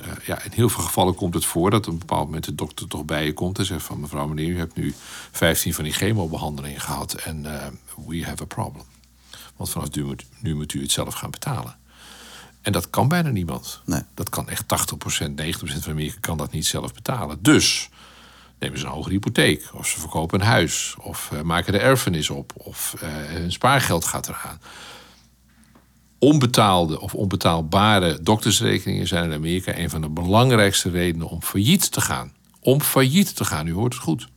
Eh, 0.01 0.27
ja, 0.27 0.43
in 0.43 0.51
heel 0.53 0.69
veel 0.69 0.85
gevallen 0.85 1.15
komt 1.15 1.35
het 1.35 1.45
voor 1.45 1.71
dat 1.71 1.87
op 1.87 1.93
een 1.93 1.99
bepaald 1.99 2.25
moment 2.25 2.45
de 2.45 2.55
dokter 2.55 2.89
toch 2.89 3.05
bij 3.05 3.25
je 3.25 3.33
komt 3.33 3.59
en 3.59 3.65
zegt 3.65 3.83
van 3.85 4.01
mevrouw 4.01 4.27
meneer, 4.27 4.49
u 4.49 4.59
hebt 4.59 4.77
nu 4.77 4.95
15 5.31 5.75
van 5.75 5.85
die 5.85 5.93
chemobehandelingen 5.93 6.81
gehad 6.81 7.13
en 7.15 7.61
eh, 7.61 7.67
we 8.07 8.25
have 8.25 8.43
a 8.43 8.47
problem. 8.47 8.85
Want 9.57 9.71
vanaf 9.71 9.91
nu 9.91 10.05
moet, 10.05 10.25
nu 10.41 10.55
moet 10.55 10.75
u 10.75 10.83
het 10.83 10.93
zelf 10.93 11.15
gaan 11.15 11.31
betalen. 11.31 11.77
En 12.67 12.73
dat 12.73 12.91
kan 12.91 13.09
bijna 13.09 13.29
niemand. 13.29 13.81
Nee. 13.85 14.01
Dat 14.15 14.29
kan 14.29 14.49
echt 14.49 14.63
80%, 14.63 14.67
90% 14.67 15.35
van 15.59 15.93
Amerika 15.93 16.17
kan 16.21 16.37
dat 16.37 16.53
niet 16.53 16.67
zelf 16.67 16.95
betalen. 16.95 17.39
Dus 17.43 17.89
nemen 18.59 18.79
ze 18.79 18.85
een 18.85 18.91
hogere 18.91 19.15
hypotheek. 19.15 19.71
Of 19.73 19.87
ze 19.87 20.01
verkopen 20.01 20.41
een 20.41 20.47
huis. 20.47 20.95
Of 21.01 21.31
eh, 21.33 21.41
maken 21.41 21.73
de 21.73 21.79
erfenis 21.79 22.31
op. 22.31 22.53
Of 22.57 22.95
eh, 23.01 23.09
hun 23.11 23.53
spaargeld 23.53 24.05
gaat 24.05 24.29
eraan. 24.29 24.61
Onbetaalde 26.19 27.01
of 27.01 27.15
onbetaalbare 27.15 28.19
doktersrekeningen 28.23 29.07
zijn 29.07 29.25
in 29.25 29.37
Amerika 29.37 29.79
een 29.79 29.91
van 29.91 30.01
de 30.01 30.09
belangrijkste 30.09 30.91
redenen 30.91 31.29
om 31.29 31.43
failliet 31.43 31.93
te 31.93 32.01
gaan. 32.01 32.33
Om 32.61 32.81
failliet 32.81 33.37
te 33.37 33.45
gaan, 33.45 33.67
u 33.67 33.73
hoort 33.73 33.95
het 33.95 34.03
goed. 34.03 34.29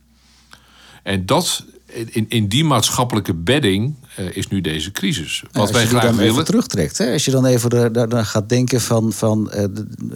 En 1.02 1.26
dat, 1.26 1.64
in, 1.92 2.26
in 2.28 2.48
die 2.48 2.64
maatschappelijke 2.64 3.34
bedding 3.34 3.94
eh, 4.16 4.36
is 4.36 4.48
nu 4.48 4.60
deze 4.60 4.92
crisis. 4.92 5.42
Wat 5.52 5.62
als 5.62 5.70
wij 5.70 5.86
graag 5.86 6.02
dan 6.02 6.12
even 6.12 6.24
willen. 6.24 6.44
terugtrekt, 6.44 6.98
hè? 6.98 7.12
als 7.12 7.24
je 7.24 7.30
dan 7.30 7.44
even 7.46 7.70
daar- 7.70 8.08
daar 8.08 8.26
gaat 8.26 8.48
denken 8.48 8.80
van, 8.80 9.12
van 9.12 9.50
eh, 9.50 9.64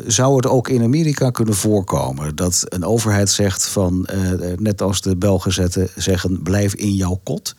zou 0.06 0.36
het 0.36 0.46
ook 0.46 0.68
in 0.68 0.82
Amerika 0.82 1.30
kunnen 1.30 1.54
voorkomen 1.54 2.36
dat 2.36 2.64
een 2.68 2.84
overheid 2.84 3.30
zegt 3.30 3.68
van, 3.68 4.06
eh, 4.06 4.18
net 4.56 4.82
als 4.82 5.00
de 5.00 5.16
Belgen 5.16 5.52
zetten, 5.52 5.88
zeggen 5.96 6.42
blijf 6.42 6.74
in 6.74 6.94
jouw 6.94 7.20
kot. 7.22 7.54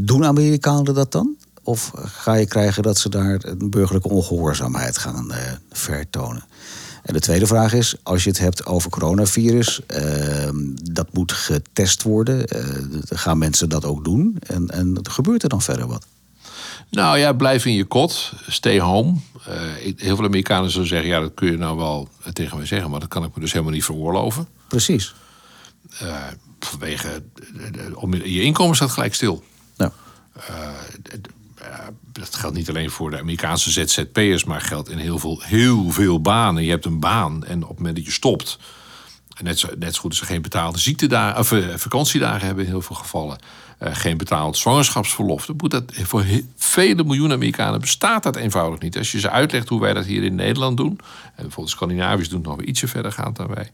Doen 0.00 0.24
Amerikanen 0.24 0.94
dat 0.94 1.12
dan? 1.12 1.36
Of 1.62 1.90
ga 1.94 2.34
je 2.34 2.46
krijgen 2.46 2.82
dat 2.82 2.98
ze 2.98 3.08
daar 3.08 3.38
een 3.40 3.70
burgerlijke 3.70 4.08
ongehoorzaamheid 4.08 4.98
gaan 4.98 5.32
vertonen? 5.72 6.44
En 7.08 7.14
de 7.14 7.20
tweede 7.20 7.46
vraag 7.46 7.72
is, 7.72 7.94
als 8.02 8.24
je 8.24 8.30
het 8.30 8.38
hebt 8.38 8.66
over 8.66 8.90
coronavirus, 8.90 9.80
eh, 9.86 10.48
dat 10.92 11.12
moet 11.12 11.32
getest 11.32 12.02
worden. 12.02 12.46
Eh, 12.46 12.64
gaan 13.08 13.38
mensen 13.38 13.68
dat 13.68 13.84
ook 13.84 14.04
doen? 14.04 14.36
En, 14.46 14.68
en 14.70 14.98
gebeurt 15.02 15.42
er 15.42 15.48
dan 15.48 15.62
verder 15.62 15.86
wat? 15.86 16.06
Nou 16.90 17.18
ja, 17.18 17.32
blijf 17.32 17.64
in 17.64 17.72
je 17.72 17.84
kot. 17.84 18.32
Stay 18.48 18.80
home. 18.80 19.14
Eh, 19.46 19.60
heel 19.96 20.16
veel 20.16 20.24
Amerikanen 20.24 20.70
zullen 20.70 20.86
zeggen... 20.88 21.08
ja, 21.08 21.20
dat 21.20 21.34
kun 21.34 21.50
je 21.50 21.56
nou 21.56 21.76
wel 21.76 22.08
tegen 22.32 22.56
mij 22.56 22.66
zeggen... 22.66 22.90
maar 22.90 23.00
dat 23.00 23.08
kan 23.08 23.24
ik 23.24 23.34
me 23.34 23.40
dus 23.40 23.52
helemaal 23.52 23.74
niet 23.74 23.84
veroorloven. 23.84 24.48
Precies. 24.68 25.14
Eh, 25.98 26.16
vanwege... 26.60 27.22
de- 27.72 28.32
je 28.32 28.42
inkomen 28.42 28.76
staat 28.76 28.90
gelijk 28.90 29.14
stil. 29.14 29.44
Eh, 29.76 30.68
dat 32.12 32.34
geldt 32.34 32.56
niet 32.56 32.68
alleen 32.68 32.90
voor 32.90 33.10
de 33.10 33.18
Amerikaanse 33.18 33.70
ZZP'ers... 33.70 34.44
maar 34.44 34.60
geldt 34.60 34.90
in 34.90 34.98
heel 34.98 35.18
veel, 35.18 35.42
heel 35.44 35.90
veel 35.90 36.20
banen. 36.20 36.64
Je 36.64 36.70
hebt 36.70 36.84
een 36.84 37.00
baan 37.00 37.44
en 37.44 37.62
op 37.62 37.68
het 37.68 37.78
moment 37.78 37.96
dat 37.96 38.04
je 38.04 38.10
stopt... 38.12 38.58
en 39.34 39.44
net 39.44 39.58
zo, 39.58 39.68
net 39.78 39.94
zo 39.94 40.00
goed 40.00 40.10
als 40.10 40.18
ze 40.18 40.24
geen 40.24 40.42
betaalde 40.42 40.78
ziektedagen, 40.78 41.38
of, 41.38 41.52
eh, 41.52 41.74
vakantiedagen 41.74 42.46
hebben 42.46 42.64
in 42.64 42.70
heel 42.70 42.82
veel 42.82 42.96
gevallen... 42.96 43.38
eh, 43.78 43.94
geen 43.94 44.16
betaald 44.16 44.56
zwangerschapsverlof. 44.56 45.48
Moet 45.56 45.70
dat, 45.70 45.84
voor 45.92 46.24
vele 46.56 47.04
miljoenen 47.04 47.36
Amerikanen 47.36 47.80
bestaat 47.80 48.22
dat 48.22 48.36
eenvoudig 48.36 48.80
niet. 48.80 48.98
Als 48.98 49.12
je 49.12 49.20
ze 49.20 49.30
uitlegt 49.30 49.68
hoe 49.68 49.80
wij 49.80 49.92
dat 49.92 50.04
hier 50.04 50.22
in 50.22 50.34
Nederland 50.34 50.76
doen... 50.76 50.98
en 51.24 51.42
bijvoorbeeld 51.42 51.70
Scandinavisch 51.70 52.28
doen 52.28 52.38
het 52.38 52.48
nog 52.48 52.56
weer 52.56 52.66
ietsje 52.66 52.88
verder 52.88 53.12
gaan 53.12 53.32
dan 53.32 53.46
wij... 53.46 53.70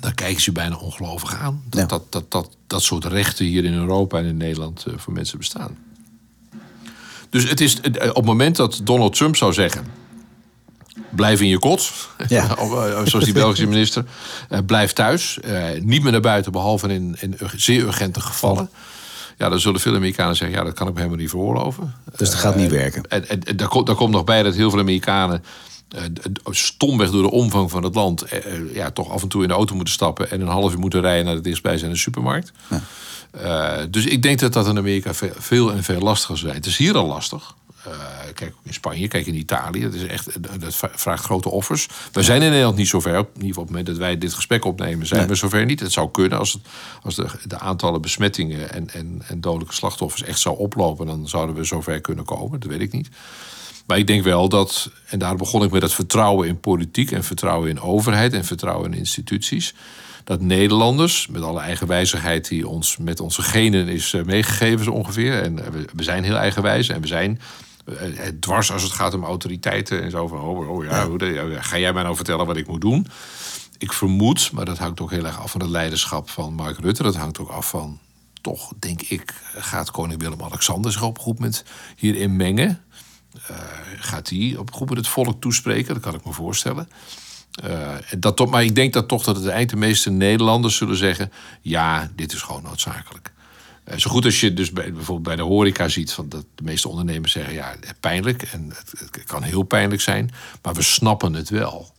dan 0.00 0.14
kijken 0.14 0.42
ze 0.42 0.52
bijna 0.52 0.76
ongelovig 0.76 1.34
aan. 1.34 1.62
Dat, 1.68 1.80
Ja. 1.80 1.86
dat, 1.86 2.12
dat, 2.12 2.30
dat, 2.30 2.56
dat 2.66 2.82
soort 2.82 3.04
rechten 3.04 3.46
hier 3.46 3.64
in 3.64 3.74
Europa 3.74 4.18
en 4.18 4.24
in 4.24 4.36
Nederland 4.36 4.84
eh, 4.86 4.94
voor 4.96 5.12
mensen 5.12 5.38
bestaan. 5.38 5.76
Dus 7.30 7.48
het 7.48 7.60
is, 7.60 7.80
eh, 7.80 8.08
op 8.08 8.14
het 8.14 8.24
moment 8.24 8.56
dat 8.56 8.80
Donald 8.82 9.14
Trump 9.14 9.36
zou 9.36 9.52
zeggen... 9.52 9.86
blijf 11.10 11.40
in 11.40 11.48
je 11.48 11.58
kot. 11.58 11.90
Ja. 12.28 12.56
Zoals 13.04 13.24
die 13.24 13.32
Belgische 13.32 13.66
minister. 13.66 14.04
Uh, 14.50 14.58
blijf 14.66 14.92
thuis. 14.92 15.38
Niet 15.80 16.02
meer 16.02 16.12
naar 16.12 16.20
buiten, 16.20 16.52
behalve 16.52 16.88
in, 16.88 17.16
in 17.20 17.36
zeer 17.56 17.82
urgente 17.82 18.20
gevallen. 18.20 18.70
Ja, 19.38 19.48
dan 19.48 19.60
zullen 19.60 19.80
veel 19.80 19.94
Amerikanen 19.94 20.36
zeggen: 20.36 20.58
ja, 20.58 20.64
dat 20.64 20.74
kan 20.74 20.86
ik 20.86 20.92
me 20.92 20.98
helemaal 20.98 21.20
niet 21.20 21.30
veroorloven. 21.30 21.94
Dus 22.16 22.30
dat 22.30 22.38
gaat 22.38 22.56
niet 22.56 22.70
werken. 22.70 23.02
En, 23.08 23.28
en, 23.28 23.42
en 23.42 23.56
daar, 23.56 23.68
komt, 23.68 23.86
daar 23.86 23.96
komt 23.96 24.12
nog 24.12 24.24
bij 24.24 24.42
dat 24.42 24.54
heel 24.54 24.70
veel 24.70 24.78
Amerikanen. 24.78 25.44
Uh, 25.96 26.02
stomweg 26.50 27.10
door 27.10 27.22
de 27.22 27.30
omvang 27.30 27.70
van 27.70 27.82
het 27.82 27.94
land. 27.94 28.24
ja, 28.72 28.90
toch 28.90 29.10
af 29.10 29.22
en 29.22 29.28
toe 29.28 29.42
in 29.42 29.48
de 29.48 29.54
auto 29.54 29.74
moeten 29.74 29.94
stappen. 29.94 30.30
en 30.30 30.40
een 30.40 30.46
half 30.46 30.72
uur 30.72 30.78
moeten 30.78 31.00
rijden 31.00 31.24
naar 31.24 31.34
de 31.34 31.40
dichtstbijzijnde 31.40 31.96
supermarkt. 31.96 32.52
Ja. 32.68 33.86
dus 33.86 34.04
ik 34.04 34.22
denk 34.22 34.38
dat 34.38 34.52
dat 34.52 34.66
in 34.66 34.78
Amerika 34.78 35.10
veel 35.38 35.72
en 35.72 35.82
veel 35.82 36.00
lastiger 36.00 36.38
zijn. 36.38 36.54
Het 36.54 36.66
is 36.66 36.76
hier 36.76 36.96
al 36.96 37.06
lastig. 37.06 37.54
Uh, 37.86 37.92
kijk 38.34 38.54
in 38.62 38.72
Spanje, 38.72 39.08
kijk 39.08 39.26
in 39.26 39.34
Italië. 39.34 39.80
Dat, 39.80 39.94
is 39.94 40.06
echt, 40.06 40.42
dat 40.60 40.74
vraagt 40.94 41.24
grote 41.24 41.48
offers. 41.48 41.88
We 42.12 42.22
zijn 42.22 42.42
in 42.42 42.48
Nederland 42.48 42.76
niet 42.76 42.88
zover. 42.88 43.14
In 43.14 43.18
ieder 43.18 43.32
geval 43.34 43.48
op 43.48 43.56
het 43.56 43.68
moment 43.68 43.86
dat 43.86 43.96
wij 43.96 44.18
dit 44.18 44.34
gesprek 44.34 44.64
opnemen, 44.64 45.06
zijn 45.06 45.20
nee. 45.20 45.28
we 45.28 45.34
zover 45.34 45.64
niet. 45.64 45.80
Het 45.80 45.92
zou 45.92 46.10
kunnen 46.10 46.38
als, 46.38 46.52
het, 46.52 46.62
als 47.02 47.14
de, 47.14 47.26
de 47.44 47.58
aantallen 47.58 48.00
besmettingen 48.00 48.72
en, 48.72 48.90
en, 48.90 49.22
en 49.26 49.40
dodelijke 49.40 49.74
slachtoffers 49.74 50.22
echt 50.22 50.40
zou 50.40 50.58
oplopen, 50.58 51.06
dan 51.06 51.28
zouden 51.28 51.54
we 51.54 51.64
zover 51.64 52.00
kunnen 52.00 52.24
komen. 52.24 52.60
Dat 52.60 52.70
weet 52.70 52.80
ik 52.80 52.92
niet. 52.92 53.08
Maar 53.86 53.98
ik 53.98 54.06
denk 54.06 54.24
wel 54.24 54.48
dat, 54.48 54.90
en 55.06 55.18
daar 55.18 55.36
begon 55.36 55.62
ik 55.62 55.70
met 55.70 55.82
het 55.82 55.92
vertrouwen 55.92 56.48
in 56.48 56.60
politiek 56.60 57.10
en 57.10 57.24
vertrouwen 57.24 57.70
in 57.70 57.80
overheid 57.80 58.32
en 58.32 58.44
vertrouwen 58.44 58.92
in 58.92 58.98
instituties. 58.98 59.74
Dat 60.24 60.40
Nederlanders, 60.40 61.26
met 61.26 61.42
alle 61.42 61.60
eigenwijzigheid 61.60 62.48
die 62.48 62.68
ons 62.68 62.96
met 62.96 63.20
onze 63.20 63.42
genen 63.42 63.88
is 63.88 64.14
meegegeven, 64.24 64.84
zo 64.84 64.90
ongeveer. 64.90 65.42
En 65.42 65.56
we 65.94 66.02
zijn 66.02 66.24
heel 66.24 66.36
eigenwijs 66.36 66.88
en 66.88 67.00
we 67.00 67.06
zijn 67.06 67.40
dwars 68.40 68.72
als 68.72 68.82
het 68.82 68.92
gaat 68.92 69.14
om 69.14 69.24
autoriteiten 69.24 70.02
en 70.02 70.10
zo 70.10 70.26
van, 70.26 70.40
oh, 70.40 70.70
oh 70.70 70.84
ja, 70.84 71.08
ja, 71.18 71.62
ga 71.62 71.78
jij 71.78 71.92
mij 71.92 72.02
nou 72.02 72.16
vertellen 72.16 72.46
wat 72.46 72.56
ik 72.56 72.66
moet 72.66 72.80
doen? 72.80 73.06
Ik 73.78 73.92
vermoed, 73.92 74.52
maar 74.52 74.64
dat 74.64 74.78
hangt 74.78 75.00
ook 75.00 75.10
heel 75.10 75.24
erg 75.24 75.40
af 75.40 75.50
van 75.50 75.60
het 75.60 75.70
leiderschap 75.70 76.30
van 76.30 76.54
Mark 76.54 76.78
Rutte. 76.78 77.02
Dat 77.02 77.16
hangt 77.16 77.38
ook 77.38 77.48
af 77.48 77.68
van, 77.68 77.98
toch 78.40 78.72
denk 78.78 79.02
ik, 79.02 79.34
gaat 79.54 79.90
koning 79.90 80.20
Willem-Alexander 80.20 80.92
zich 80.92 81.02
op 81.02 81.16
een 81.16 81.22
goed 81.22 81.38
moment 81.38 81.64
hierin 81.96 82.36
mengen? 82.36 82.82
Uh, 83.50 83.56
gaat 83.98 84.28
hij 84.28 84.54
op 84.58 84.68
een 84.68 84.74
goed 84.74 84.88
moment 84.88 85.06
het 85.06 85.14
volk 85.14 85.40
toespreken? 85.40 85.94
Dat 85.94 86.02
kan 86.02 86.14
ik 86.14 86.24
me 86.24 86.32
voorstellen. 86.32 86.88
Uh, 87.64 87.94
dat 88.18 88.50
maar 88.50 88.64
ik 88.64 88.74
denk 88.74 88.92
dat 88.92 89.08
toch 89.08 89.24
dat 89.24 89.36
het 89.36 89.46
eind 89.46 89.70
de 89.70 89.76
meeste 89.76 90.10
Nederlanders 90.10 90.76
zullen 90.76 90.96
zeggen: 90.96 91.32
ja, 91.60 92.10
dit 92.16 92.32
is 92.32 92.42
gewoon 92.42 92.62
noodzakelijk. 92.62 93.32
Eh, 93.88 93.98
zo 93.98 94.10
goed 94.10 94.24
als 94.24 94.40
je 94.40 94.54
dus 94.54 94.72
bij, 94.72 94.92
bijvoorbeeld 94.92 95.26
bij 95.26 95.36
de 95.36 95.42
horeca 95.42 95.88
ziet 95.88 96.12
van 96.12 96.28
dat 96.28 96.44
de 96.54 96.62
meeste 96.62 96.88
ondernemers 96.88 97.32
zeggen 97.32 97.54
ja, 97.54 97.74
pijnlijk 98.00 98.42
en 98.42 98.72
het, 98.74 99.24
kan 99.24 99.42
heel 99.42 99.62
pijnlijk 99.62 100.00
zijn, 100.00 100.30
maar 100.62 100.74
we 100.74 100.82
snappen 100.82 101.34
het 101.34 101.48
wel. 101.48 101.96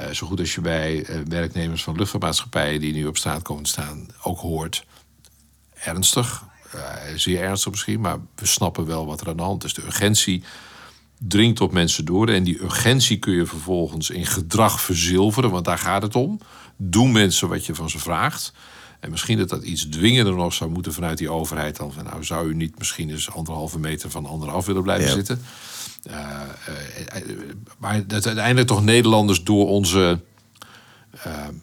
Uh, 0.00 0.06
zo 0.10 0.26
goed 0.26 0.40
als 0.40 0.54
je 0.54 0.60
bij 0.60 1.08
uh, 1.08 1.16
werknemers 1.28 1.82
van 1.82 1.96
luchtvaartmaatschappijen 1.96 2.80
die 2.80 2.92
nu 2.92 3.06
op 3.06 3.16
straat 3.16 3.42
komen 3.42 3.66
staan 3.66 4.06
ook 4.22 4.38
hoort, 4.38 4.84
ernstig, 5.74 6.44
zeer 7.16 7.40
ernstig 7.40 7.70
misschien, 7.70 8.00
maar 8.00 8.18
we 8.34 8.46
snappen 8.46 8.86
wel 8.86 9.06
wat 9.06 9.20
er 9.20 9.28
aan 9.28 9.36
de 9.36 9.42
hand 9.42 9.64
is. 9.64 9.74
De 9.74 9.84
urgentie 9.84 10.42
dringt 11.18 11.60
op 11.60 11.72
mensen 11.72 12.04
door 12.04 12.28
en 12.28 12.44
die 12.44 12.62
urgentie 12.62 13.18
kun 13.18 13.34
je 13.34 13.46
vervolgens 13.46 14.10
in 14.10 14.26
gedrag 14.26 14.80
verzilveren, 14.80 15.50
want 15.50 15.64
daar 15.64 15.78
gaat 15.78 16.02
het 16.02 16.16
om. 16.16 16.40
Doen 16.76 17.12
mensen 17.12 17.48
wat 17.48 17.66
je 17.66 17.74
van 17.74 17.90
ze 17.90 17.98
vraagt. 17.98 18.52
En 19.02 19.10
misschien 19.10 19.38
dat 19.38 19.48
dat 19.48 19.62
iets 19.62 19.88
dwingender 19.88 20.34
nog 20.34 20.54
zou 20.54 20.70
moeten 20.70 20.92
vanuit 20.92 21.18
die 21.18 21.30
overheid. 21.30 21.76
Dan 21.76 21.92
van, 21.92 22.04
nou, 22.04 22.24
zou 22.24 22.48
u 22.48 22.54
niet 22.54 22.78
misschien 22.78 23.10
eens 23.10 23.30
anderhalve 23.30 23.78
meter 23.78 24.10
van 24.10 24.26
anderhalf 24.26 24.66
willen 24.66 24.82
blijven 24.82 25.08
ja. 25.08 25.14
zitten? 25.14 25.42
Uh, 26.10 26.14
uh, 27.16 27.22
maar 27.78 28.06
dat 28.06 28.26
uiteindelijk 28.26 28.66
toch 28.66 28.84
Nederlanders 28.84 29.44
door 29.44 29.68
onze 29.68 30.20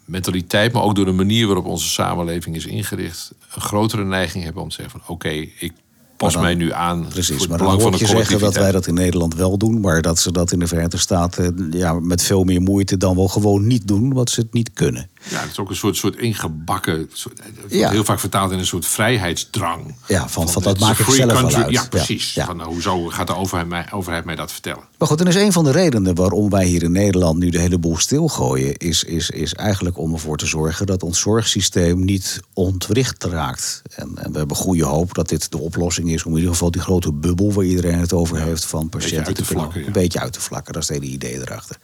mentaliteit, 0.06 0.74
maar 0.74 0.84
ook 0.84 0.96
door 0.96 1.06
de 1.06 1.12
manier 1.12 1.46
waarop 1.46 1.66
onze 1.66 1.88
samenleving 1.88 2.56
is 2.56 2.66
ingericht, 2.66 3.32
een 3.54 3.62
grotere 3.62 4.06
neiging 4.06 4.44
hebben 4.44 4.64
om 4.64 4.70
te 4.70 4.76
zeggen 4.76 5.00
van 5.00 5.16
oké, 5.16 5.28
okay, 5.28 5.54
ik 5.60 5.74
pas 6.20 6.34
dan, 6.34 6.42
mij 6.42 6.56
nu 6.56 6.72
aan. 6.72 7.08
Precies, 7.08 7.48
maar 7.48 7.58
dan 7.58 7.82
hoor 7.82 7.98
je 7.98 8.06
zeggen 8.06 8.40
dat 8.40 8.56
wij 8.56 8.72
dat 8.72 8.88
in 8.88 8.94
Nederland 8.94 9.36
wel 9.36 9.58
doen, 9.58 9.80
maar 9.80 10.02
dat 10.02 10.20
ze 10.20 10.32
dat 10.32 10.52
in 10.52 10.60
de 10.60 10.68
Verenigde 10.68 10.98
Staten 10.98 11.70
ja, 11.72 11.94
met 11.94 12.22
veel 12.22 12.44
meer 12.44 12.62
moeite 12.62 12.98
dan 12.98 13.16
wel 13.16 13.28
gewoon 13.28 13.68
niet 13.68 13.88
doen, 13.88 14.14
wat 14.14 14.30
ze 14.30 14.40
het 14.40 14.54
niet 14.54 14.74
kunnen. 14.74 15.10
Ja, 15.30 15.40
het 15.40 15.52
is 15.52 15.60
ook 15.60 15.70
een 15.70 15.76
soort, 15.76 15.98
soort 15.98 16.16
ingebakken, 16.16 17.10
soort, 17.14 17.42
ja. 17.68 17.90
heel 17.90 18.04
vaak 18.04 18.20
vertaald 18.20 18.52
in 18.52 18.60
een 18.60 18.66
soort 18.66 18.86
vrijheidsdrang. 18.86 19.96
Ja, 20.08 20.20
van, 20.20 20.30
van, 20.30 20.48
van 20.48 20.64
dat 20.64 20.80
maak 20.80 21.00
ik 21.00 21.06
zelf 21.06 21.32
country. 21.32 21.56
wel 21.56 21.64
uit. 21.64 21.72
Ja, 21.72 21.86
precies. 21.90 22.34
Ja, 22.34 22.42
ja. 22.42 22.48
Van, 22.48 22.58
nou, 22.58 22.70
hoezo 22.70 23.08
gaat 23.08 23.28
de 23.28 23.36
overheid 23.36 23.68
mij, 23.68 23.92
overheid 23.92 24.26
mij 24.26 24.36
dat 24.36 24.52
vertellen? 24.52 24.84
Maar 24.98 25.08
goed, 25.08 25.22
en 25.22 25.28
is 25.28 25.36
een 25.36 25.52
van 25.52 25.64
de 25.64 25.72
redenen 25.72 26.16
waarom 26.16 26.50
wij 26.50 26.66
hier 26.66 26.84
in 26.84 26.92
Nederland 26.92 27.38
nu 27.38 27.50
de 27.50 27.60
hele 27.60 27.78
boel 27.78 27.98
stilgooien, 27.98 28.78
is, 28.78 29.04
is, 29.04 29.30
is 29.30 29.54
eigenlijk 29.54 29.98
om 29.98 30.14
ervoor 30.14 30.38
te 30.38 30.46
zorgen 30.46 30.86
dat 30.86 31.04
ons 31.04 31.20
zorgsysteem 31.20 32.06
niet 32.06 32.40
ontwricht 32.54 33.24
raakt. 33.24 33.82
En, 33.96 34.12
en 34.16 34.32
we 34.32 34.38
hebben 34.38 34.58
goede 34.58 34.86
hoop 34.86 35.14
dat 35.14 35.30
dit 35.30 35.52
de 35.52 35.58
oplossing 35.60 36.09
is 36.14 36.24
om 36.24 36.32
in 36.32 36.38
ieder 36.38 36.54
geval 36.54 36.72
die 36.72 36.82
grote 36.82 37.14
bubbel 37.14 37.54
waar 37.54 37.66
iedereen 37.66 38.00
het 38.00 38.14
over 38.14 38.42
heeft 38.42 38.66
van 38.66 38.90
patiënten 38.90 39.34
te 39.34 39.46
vlakken, 39.46 39.86
een 39.86 39.92
beetje 39.92 40.20
uit 40.20 40.34
te 40.34 40.42
vlakken. 40.42 40.74
Dat 40.74 40.82
is 40.82 40.90
het 40.90 41.00
hele 41.00 41.12
idee 41.12 41.40
erachter. 41.40 41.78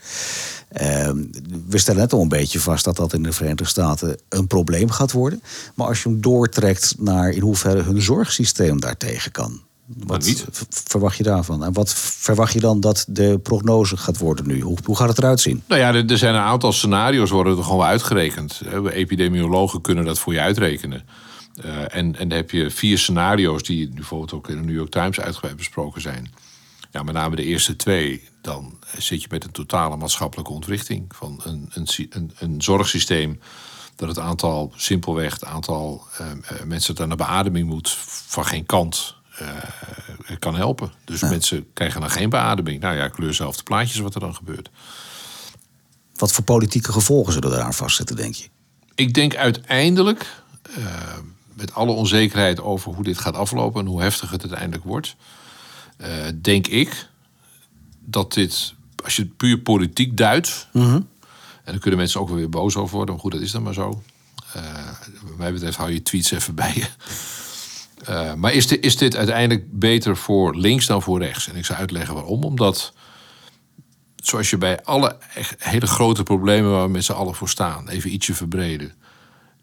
Uh, 0.82 1.10
we 1.68 1.78
stellen 1.78 2.02
net 2.02 2.14
al 2.14 2.22
een 2.22 2.28
beetje 2.28 2.60
vast 2.60 2.84
dat 2.84 2.96
dat 2.96 3.14
in 3.14 3.24
de 3.24 3.32
Verenigde 3.32 3.66
Staten 3.66 4.20
een 4.30 4.48
probleem 4.48 4.90
gaat 4.90 5.12
worden. 5.12 5.42
Maar 5.74 5.88
als 5.88 6.04
je 6.04 6.10
hem 6.10 6.22
doortrekt 6.22 6.96
naar 6.98 7.30
in 7.30 7.42
hoeverre 7.42 7.82
hun 7.82 8.02
zorgsysteem 8.02 8.80
daartegen 8.80 9.32
kan. 9.32 9.62
Wat 9.86 10.26
niet. 10.26 10.46
verwacht 10.70 11.18
je 11.18 11.24
daarvan? 11.24 11.64
En 11.64 11.74
wat 11.74 11.94
verwacht 11.94 12.54
je 12.54 12.60
dan 12.60 12.80
dat 12.80 13.06
de 13.10 13.40
prognose 13.44 13.98
gaat 13.98 14.18
worden 14.18 14.48
nu? 14.48 14.62
Hoe, 14.62 14.78
hoe 14.84 14.96
gaat 14.96 15.08
het 15.08 15.18
eruit 15.18 15.40
zien? 15.40 15.64
Nou 15.68 15.82
ja, 15.82 15.94
er, 15.94 16.10
er 16.10 16.18
zijn 16.18 16.36
een 16.36 16.42
aantal 16.42 16.72
scenario's 16.72 17.30
worden 17.30 17.58
er 17.58 17.64
gewoon 17.64 17.86
uitgerekend. 17.86 18.62
Epidemiologen 18.92 19.82
kunnen 19.82 20.06
dat 20.06 20.20
voor 20.20 20.34
je 20.34 20.40
uitrekenen. 20.40 21.04
Uh, 21.64 21.82
en, 21.82 21.90
en 21.92 22.28
dan 22.28 22.38
heb 22.38 22.52
je 22.52 22.70
vier 22.70 22.98
scenario's 22.98 23.64
die 23.64 23.90
bijvoorbeeld 23.90 24.34
ook 24.34 24.50
in 24.50 24.56
de 24.56 24.64
New 24.64 24.76
York 24.76 24.92
Times 24.92 25.20
uitgebreid 25.20 25.56
besproken 25.56 26.02
zijn. 26.02 26.34
Ja, 26.92 27.04
met 27.04 27.14
name 27.14 27.36
de 27.36 27.44
eerste 27.44 27.76
twee, 27.76 28.30
dan 28.42 28.80
zit 28.98 29.22
je 29.22 29.28
met 29.32 29.44
een 29.44 29.52
totale 29.52 29.96
maatschappelijke 29.96 30.52
ontwrichting 30.52 31.16
van 31.16 31.42
een, 31.44 31.70
een, 31.74 31.88
een, 32.10 32.32
een 32.38 32.62
zorgsysteem. 32.62 33.40
Dat 33.96 34.08
het 34.08 34.20
aantal, 34.20 34.74
simpelweg, 34.76 35.34
het 35.34 35.46
aantal 35.46 36.08
uh, 36.22 36.28
mensen 36.66 36.96
dat 36.96 37.08
naar 37.08 37.18
beademing 37.18 37.68
moet, 37.68 37.90
van 38.28 38.46
geen 38.46 38.66
kant 38.66 39.16
uh, 39.42 39.48
kan 40.40 40.56
helpen. 40.56 40.92
Dus 41.06 41.20
ja. 41.20 41.30
mensen 41.30 41.68
krijgen 41.74 42.02
dan 42.02 42.10
geen 42.10 42.30
beademing. 42.30 42.82
Nou 42.82 42.96
ja, 42.96 43.08
kleur 43.08 43.34
zelf 43.34 43.58
de 43.58 43.64
plaatjes 43.64 44.00
wat 44.00 44.14
er 44.14 44.20
dan 44.20 44.36
gebeurt. 44.36 44.70
Wat 46.16 46.32
voor 46.32 46.44
politieke 46.44 46.92
gevolgen 46.92 47.34
zullen 47.34 47.54
eraan 47.54 47.74
vastzitten, 47.74 48.16
denk 48.16 48.34
je? 48.34 48.48
Ik 48.96 49.14
denk 49.14 49.36
uiteindelijk, 49.36 50.44
uh, 50.78 50.86
met 51.56 51.74
alle 51.74 51.92
onzekerheid 51.92 52.62
over 52.62 52.94
hoe 52.94 53.04
dit 53.04 53.18
gaat 53.18 53.36
aflopen 53.36 53.82
en 53.82 53.88
hoe 53.88 54.02
heftig 54.02 54.32
het 54.32 54.42
uiteindelijk 54.42 54.84
wordt, 54.84 55.16
uh, 56.02 56.08
denk 56.42 56.68
ik 56.68 57.08
dat 58.00 58.34
dit, 58.34 58.74
als 59.04 59.16
je 59.16 59.22
het 59.22 59.38
puur 59.38 59.60
politiek 59.60 60.18
duidt, 60.18 60.68
mm 60.72 60.82
-hmm. 60.82 61.08
en 61.64 61.72
dan 61.72 61.80
kunnen 61.80 62.00
mensen 62.00 62.20
ook 62.20 62.28
wel 62.28 62.38
weer 62.38 62.50
boos 62.50 62.76
over 62.76 62.96
worden, 62.96 63.14
maar 63.14 63.24
goed, 63.24 63.32
dat 63.32 63.42
is 63.42 63.52
dan 63.52 63.64
maar 63.64 63.74
zo. 63.74 64.04
Uh, 64.56 64.64
wat 65.22 65.38
mij 65.38 65.54
betreft 65.54 65.78
hou 65.78 65.92
je 65.92 66.02
tweets 66.02 66.32
even 66.32 66.56
bij 66.56 66.72
je. 66.76 66.88
Uh, 68.10 68.34
maar 68.34 68.54
is 68.54 68.68
dit, 68.68 68.84
is 68.84 68.98
dit 68.98 69.16
uiteindelijk 69.16 69.80
beter 69.80 70.18
voor 70.18 70.56
links 70.56 70.86
dan 70.86 71.02
voor 71.02 71.20
rechts? 71.20 71.48
En 71.48 71.56
ik 71.56 71.66
zal 71.66 71.76
uitleggen 71.76 72.14
waarom. 72.14 72.44
Omdat, 72.44 72.94
zoals 74.16 74.50
je 74.50 74.58
bij 74.58 74.84
alle 74.84 75.18
hele 75.58 75.88
grote 75.88 76.24
problemen 76.24 76.72
waar 76.72 76.86
we 76.86 76.92
met 76.92 77.04
z'n 77.04 77.12
allen 77.12 77.36
voor 77.36 77.50
staan, 77.50 77.90
even 77.90 78.14
ietsje 78.14 78.34
verbreden 78.34 78.94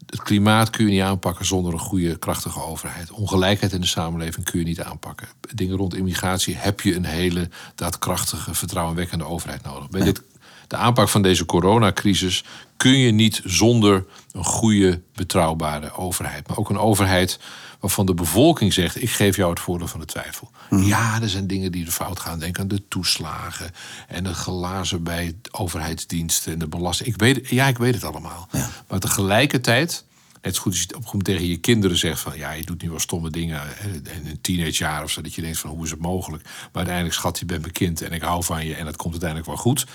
het 0.05 0.21
klimaat 0.21 0.69
kun 0.69 0.85
je 0.85 0.91
niet 0.91 1.01
aanpakken 1.01 1.45
zonder 1.45 1.73
een 1.73 1.79
goede, 1.79 2.17
krachtige 2.17 2.63
overheid. 2.63 3.11
Ongelijkheid 3.11 3.73
in 3.73 3.81
de 3.81 3.87
samenleving 3.87 4.45
kun 4.45 4.59
je 4.59 4.65
niet 4.65 4.81
aanpakken. 4.81 5.27
Dingen 5.53 5.77
rond 5.77 5.95
immigratie 5.95 6.55
heb 6.55 6.81
je 6.81 6.95
een 6.95 7.05
hele 7.05 7.49
daadkrachtige, 7.75 8.53
vertrouwenwekkende 8.53 9.25
overheid 9.25 9.63
nodig. 9.63 9.89
Bij 9.89 10.03
dit, 10.03 10.21
de 10.67 10.75
aanpak 10.75 11.09
van 11.09 11.21
deze 11.21 11.45
coronacrisis 11.45 12.43
kun 12.83 12.97
je 12.97 13.11
niet 13.11 13.41
zonder 13.45 14.05
een 14.31 14.43
goede, 14.43 15.01
betrouwbare 15.15 15.93
overheid. 15.93 16.47
Maar 16.47 16.57
ook 16.57 16.69
een 16.69 16.77
overheid 16.77 17.39
waarvan 17.79 18.05
de 18.05 18.13
bevolking 18.13 18.73
zegt: 18.73 19.01
Ik 19.01 19.09
geef 19.09 19.35
jou 19.35 19.49
het 19.49 19.59
voordeel 19.59 19.87
van 19.87 19.99
de 19.99 20.05
twijfel. 20.05 20.51
Mm. 20.69 20.83
Ja, 20.83 21.21
er 21.21 21.29
zijn 21.29 21.47
dingen 21.47 21.71
die 21.71 21.85
er 21.85 21.91
fout 21.91 22.19
gaan. 22.19 22.39
Denk 22.39 22.59
aan 22.59 22.67
de 22.67 22.87
toeslagen 22.87 23.71
en 24.07 24.23
de 24.23 24.33
glazen 24.33 25.03
bij 25.03 25.35
overheidsdiensten 25.51 26.53
en 26.53 26.59
de 26.59 26.67
belasting. 26.67 27.09
Ik 27.09 27.19
weet, 27.19 27.49
ja, 27.49 27.67
ik 27.67 27.77
weet 27.77 27.93
het 27.93 28.03
allemaal. 28.03 28.47
Ja. 28.51 28.69
Maar 28.87 28.99
tegelijkertijd. 28.99 30.05
Net 30.41 30.55
zo 30.55 30.61
goed 30.61 30.71
als 30.71 30.81
je 30.81 30.95
op 31.13 31.23
tegen 31.23 31.47
je 31.47 31.57
kinderen 31.57 31.97
zegt 31.97 32.19
van 32.19 32.37
ja, 32.37 32.51
je 32.51 32.65
doet 32.65 32.81
nu 32.81 32.89
wel 32.89 32.99
stomme 32.99 33.29
dingen 33.29 33.61
in 33.83 34.27
een 34.27 34.41
teenagejaar 34.41 35.03
of 35.03 35.11
zo, 35.11 35.21
dat 35.21 35.33
je 35.33 35.41
denkt 35.41 35.59
van 35.59 35.69
hoe 35.69 35.83
is 35.83 35.91
het 35.91 35.99
mogelijk? 35.99 36.43
Maar 36.43 36.71
uiteindelijk 36.73 37.15
schat, 37.15 37.39
je 37.39 37.45
bent 37.45 37.61
mijn 37.61 37.73
kind 37.73 38.01
en 38.01 38.11
ik 38.11 38.21
hou 38.21 38.43
van 38.43 38.65
je 38.65 38.75
en 38.75 38.85
dat 38.85 38.95
komt 38.95 39.11
uiteindelijk 39.11 39.49
wel 39.49 39.57
goed. 39.57 39.85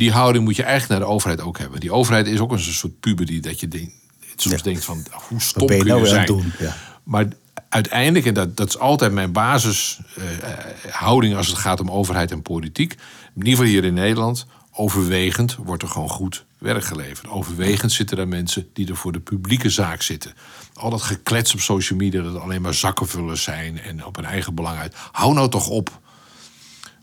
Die 0.00 0.12
houding 0.12 0.44
moet 0.44 0.56
je 0.56 0.62
eigenlijk 0.62 1.00
naar 1.00 1.08
de 1.08 1.14
overheid 1.14 1.40
ook 1.40 1.58
hebben. 1.58 1.80
Die 1.80 1.92
overheid 1.92 2.26
is 2.26 2.38
ook 2.38 2.52
een 2.52 2.58
soort 2.58 3.00
puber 3.00 3.26
die 3.26 3.40
dat 3.40 3.60
je 3.60 3.68
denkt, 3.68 3.92
soms 4.36 4.56
ja. 4.56 4.62
denkt 4.62 4.84
van 4.84 5.06
hoe 5.28 5.40
stom 5.40 5.70
je 5.70 5.76
kun 5.76 5.86
nou 5.86 6.00
je 6.00 6.06
zijn. 6.06 6.26
Doen? 6.26 6.52
Ja. 6.58 6.76
Maar 7.02 7.28
uiteindelijk, 7.68 8.26
en 8.26 8.34
dat, 8.34 8.56
dat 8.56 8.68
is 8.68 8.78
altijd 8.78 9.12
mijn 9.12 9.32
basishouding 9.32 11.32
uh, 11.32 11.38
als 11.38 11.46
het 11.46 11.58
gaat 11.58 11.80
om 11.80 11.90
overheid 11.90 12.30
en 12.30 12.42
politiek, 12.42 12.92
in 12.92 12.98
ieder 13.36 13.50
geval 13.50 13.64
hier 13.64 13.84
in 13.84 13.94
Nederland, 13.94 14.46
overwegend 14.72 15.56
wordt 15.56 15.82
er 15.82 15.88
gewoon 15.88 16.08
goed 16.08 16.44
werk 16.58 16.84
geleverd. 16.84 17.28
Overwegend 17.28 17.92
zitten 17.92 18.18
er 18.18 18.28
mensen 18.28 18.68
die 18.72 18.88
er 18.88 18.96
voor 18.96 19.12
de 19.12 19.20
publieke 19.20 19.70
zaak 19.70 20.02
zitten. 20.02 20.34
Al 20.74 20.90
dat 20.90 21.02
geklets 21.02 21.54
op 21.54 21.60
social 21.60 21.98
media 21.98 22.22
dat 22.22 22.40
alleen 22.40 22.62
maar 22.62 22.74
zakkenvullers 22.74 23.42
zijn 23.42 23.80
en 23.80 24.06
op 24.06 24.16
hun 24.16 24.24
eigen 24.24 24.54
belang 24.54 24.78
uit. 24.78 24.94
Hou 25.12 25.34
nou 25.34 25.48
toch 25.48 25.68
op. 25.68 26.00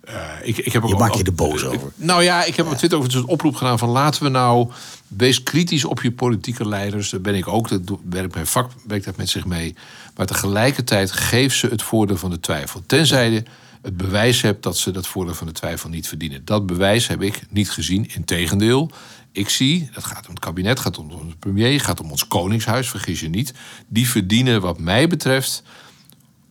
Uh, 0.09 0.13
ik, 0.41 0.57
ik 0.57 0.73
heb 0.73 0.83
je 0.83 0.95
maakt 0.95 1.17
je 1.17 1.23
er 1.23 1.33
boos 1.33 1.63
over. 1.63 1.91
Nou 1.95 2.23
ja, 2.23 2.43
ik 2.43 2.55
heb 2.55 2.67
op 2.67 2.77
Twitter 2.77 2.99
over 2.99 3.15
een 3.15 3.27
oproep 3.27 3.55
gedaan 3.55 3.79
van 3.79 3.89
laten 3.89 4.23
we 4.23 4.29
nou 4.29 4.71
wees 5.07 5.43
kritisch 5.43 5.85
op 5.85 6.01
je 6.01 6.11
politieke 6.11 6.67
leiders. 6.67 7.09
Daar 7.09 7.21
ben 7.21 7.35
ik 7.35 7.47
ook. 7.47 7.69
Dat 7.69 7.99
werkt 8.09 8.33
mijn 8.33 8.47
vak 8.47 8.71
werkt 8.87 9.05
dat 9.05 9.17
met 9.17 9.29
zich 9.29 9.45
mee. 9.45 9.75
Maar 10.15 10.25
tegelijkertijd 10.25 11.11
geef 11.11 11.53
ze 11.53 11.67
het 11.67 11.81
voordeel 11.81 12.17
van 12.17 12.29
de 12.29 12.39
twijfel. 12.39 12.83
Tenzij 12.85 13.31
je 13.31 13.43
het 13.81 13.97
bewijs 13.97 14.41
hebt 14.41 14.63
dat 14.63 14.77
ze 14.77 14.91
dat 14.91 15.07
voordeel 15.07 15.33
van 15.33 15.47
de 15.47 15.53
twijfel 15.53 15.89
niet 15.89 16.07
verdienen. 16.07 16.45
Dat 16.45 16.65
bewijs 16.65 17.07
heb 17.07 17.21
ik 17.21 17.41
niet 17.49 17.69
gezien. 17.69 18.09
Integendeel, 18.13 18.91
ik 19.31 19.49
zie, 19.49 19.89
dat 19.93 20.03
gaat 20.03 20.27
om 20.27 20.33
het 20.33 20.43
kabinet, 20.43 20.79
gaat 20.79 20.97
om 20.97 21.07
de 21.07 21.35
premier, 21.39 21.79
gaat 21.79 21.99
om 21.99 22.11
ons 22.11 22.27
koningshuis, 22.27 22.89
vergis 22.89 23.19
je 23.19 23.29
niet. 23.29 23.53
Die 23.87 24.09
verdienen 24.09 24.61
wat 24.61 24.79
mij 24.79 25.07
betreft 25.07 25.63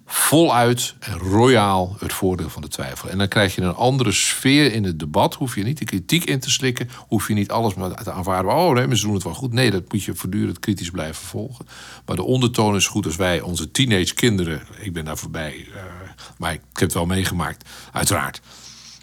voluit 0.06 0.94
en 0.98 1.18
royaal 1.18 1.96
het 1.98 2.12
voordeel 2.12 2.50
van 2.50 2.62
de 2.62 2.68
twijfel. 2.68 3.08
En 3.08 3.18
dan 3.18 3.28
krijg 3.28 3.54
je 3.54 3.62
een 3.62 3.74
andere 3.74 4.12
sfeer 4.12 4.72
in 4.72 4.84
het 4.84 4.98
debat. 4.98 5.34
Hoef 5.34 5.54
je 5.54 5.62
niet 5.62 5.78
de 5.78 5.84
kritiek 5.84 6.24
in 6.24 6.40
te 6.40 6.50
slikken. 6.50 6.88
Hoef 6.96 7.28
je 7.28 7.34
niet 7.34 7.50
alles 7.50 7.74
maar 7.74 8.02
te 8.02 8.12
aanvaarden. 8.12 8.54
Oh 8.54 8.74
nee, 8.74 8.96
ze 8.96 9.04
doen 9.04 9.14
het 9.14 9.22
wel 9.22 9.34
goed. 9.34 9.52
Nee, 9.52 9.70
dat 9.70 9.92
moet 9.92 10.02
je 10.02 10.14
voortdurend 10.14 10.58
kritisch 10.58 10.90
blijven 10.90 11.26
volgen. 11.26 11.66
Maar 12.06 12.16
de 12.16 12.22
ondertoon 12.22 12.76
is 12.76 12.86
goed 12.86 13.06
als 13.06 13.16
wij 13.16 13.40
onze 13.40 13.70
teenage 13.70 14.14
kinderen... 14.14 14.62
Ik 14.80 14.92
ben 14.92 15.04
daar 15.04 15.18
voorbij, 15.18 15.66
uh, 15.68 15.74
maar 16.38 16.52
ik 16.52 16.60
heb 16.72 16.80
het 16.80 16.94
wel 16.94 17.06
meegemaakt, 17.06 17.68
uiteraard. 17.92 18.40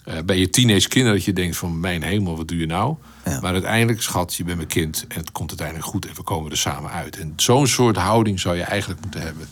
Uh, 0.07 0.13
bij 0.25 0.37
je 0.37 0.49
teenage 0.49 0.87
kinderen 0.87 1.17
dat 1.17 1.25
je 1.25 1.33
denkt 1.33 1.57
van... 1.57 1.79
mijn 1.79 2.03
hemel, 2.03 2.37
wat 2.37 2.47
doe 2.47 2.57
je 2.57 2.65
nou? 2.65 2.95
Maar 3.41 3.53
uiteindelijk, 3.53 4.01
schat, 4.01 4.35
je 4.35 4.43
bent 4.43 4.57
mijn 4.57 4.69
kind... 4.69 5.05
en 5.07 5.19
het 5.19 5.31
komt 5.31 5.49
uiteindelijk 5.49 5.87
goed 5.87 6.05
en 6.05 6.15
we 6.15 6.23
komen 6.23 6.51
er 6.51 6.57
samen 6.57 6.91
uit. 6.91 7.17
En 7.17 7.33
zo'n 7.35 7.67
soort 7.67 7.97
houding 7.97 8.39
zou 8.39 8.55
je 8.55 8.63
eigenlijk 8.63 9.01
moeten 9.01 9.21
hebben 9.21 9.47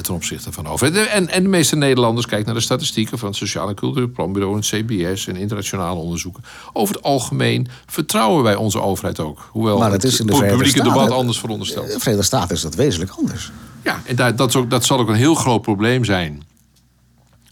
ten 0.00 0.14
opzichte 0.14 0.52
van 0.52 0.66
over. 0.66 0.96
En, 1.08 1.28
en 1.28 1.42
de 1.42 1.48
meeste 1.48 1.76
Nederlanders 1.76 2.26
kijken 2.26 2.46
naar 2.46 2.54
de 2.54 2.60
statistieken 2.60 3.18
van 3.18 3.28
het 3.28 3.36
Sociaal 3.36 3.68
en 3.68 3.74
Cultureel 3.74 4.08
Planbureau 4.08 4.56
en 4.56 4.60
CBS 4.60 5.26
en 5.26 5.36
internationale 5.36 6.00
onderzoeken. 6.00 6.44
Over 6.72 6.94
het 6.94 7.04
algemeen 7.04 7.68
vertrouwen 7.86 8.42
wij 8.42 8.54
onze 8.54 8.80
overheid 8.80 9.20
ook. 9.20 9.48
Hoewel 9.50 9.78
maar 9.78 9.92
het, 9.92 10.04
is 10.04 10.20
in 10.20 10.26
de 10.26 10.36
het 10.36 10.46
publieke 10.46 10.82
debat 10.82 11.10
anders 11.10 11.38
verondersteld. 11.38 11.86
In 11.86 11.92
de 11.92 11.98
Verenigde 11.98 12.26
Staten 12.26 12.54
is 12.54 12.62
dat 12.62 12.74
wezenlijk 12.74 13.10
anders. 13.10 13.50
Ja, 13.82 14.02
en 14.04 14.16
dat, 14.16 14.38
dat, 14.38 14.48
is 14.48 14.56
ook, 14.56 14.70
dat 14.70 14.84
zal 14.84 14.98
ook 14.98 15.08
een 15.08 15.14
heel 15.14 15.34
groot 15.34 15.62
probleem 15.62 16.04
zijn. 16.04 16.42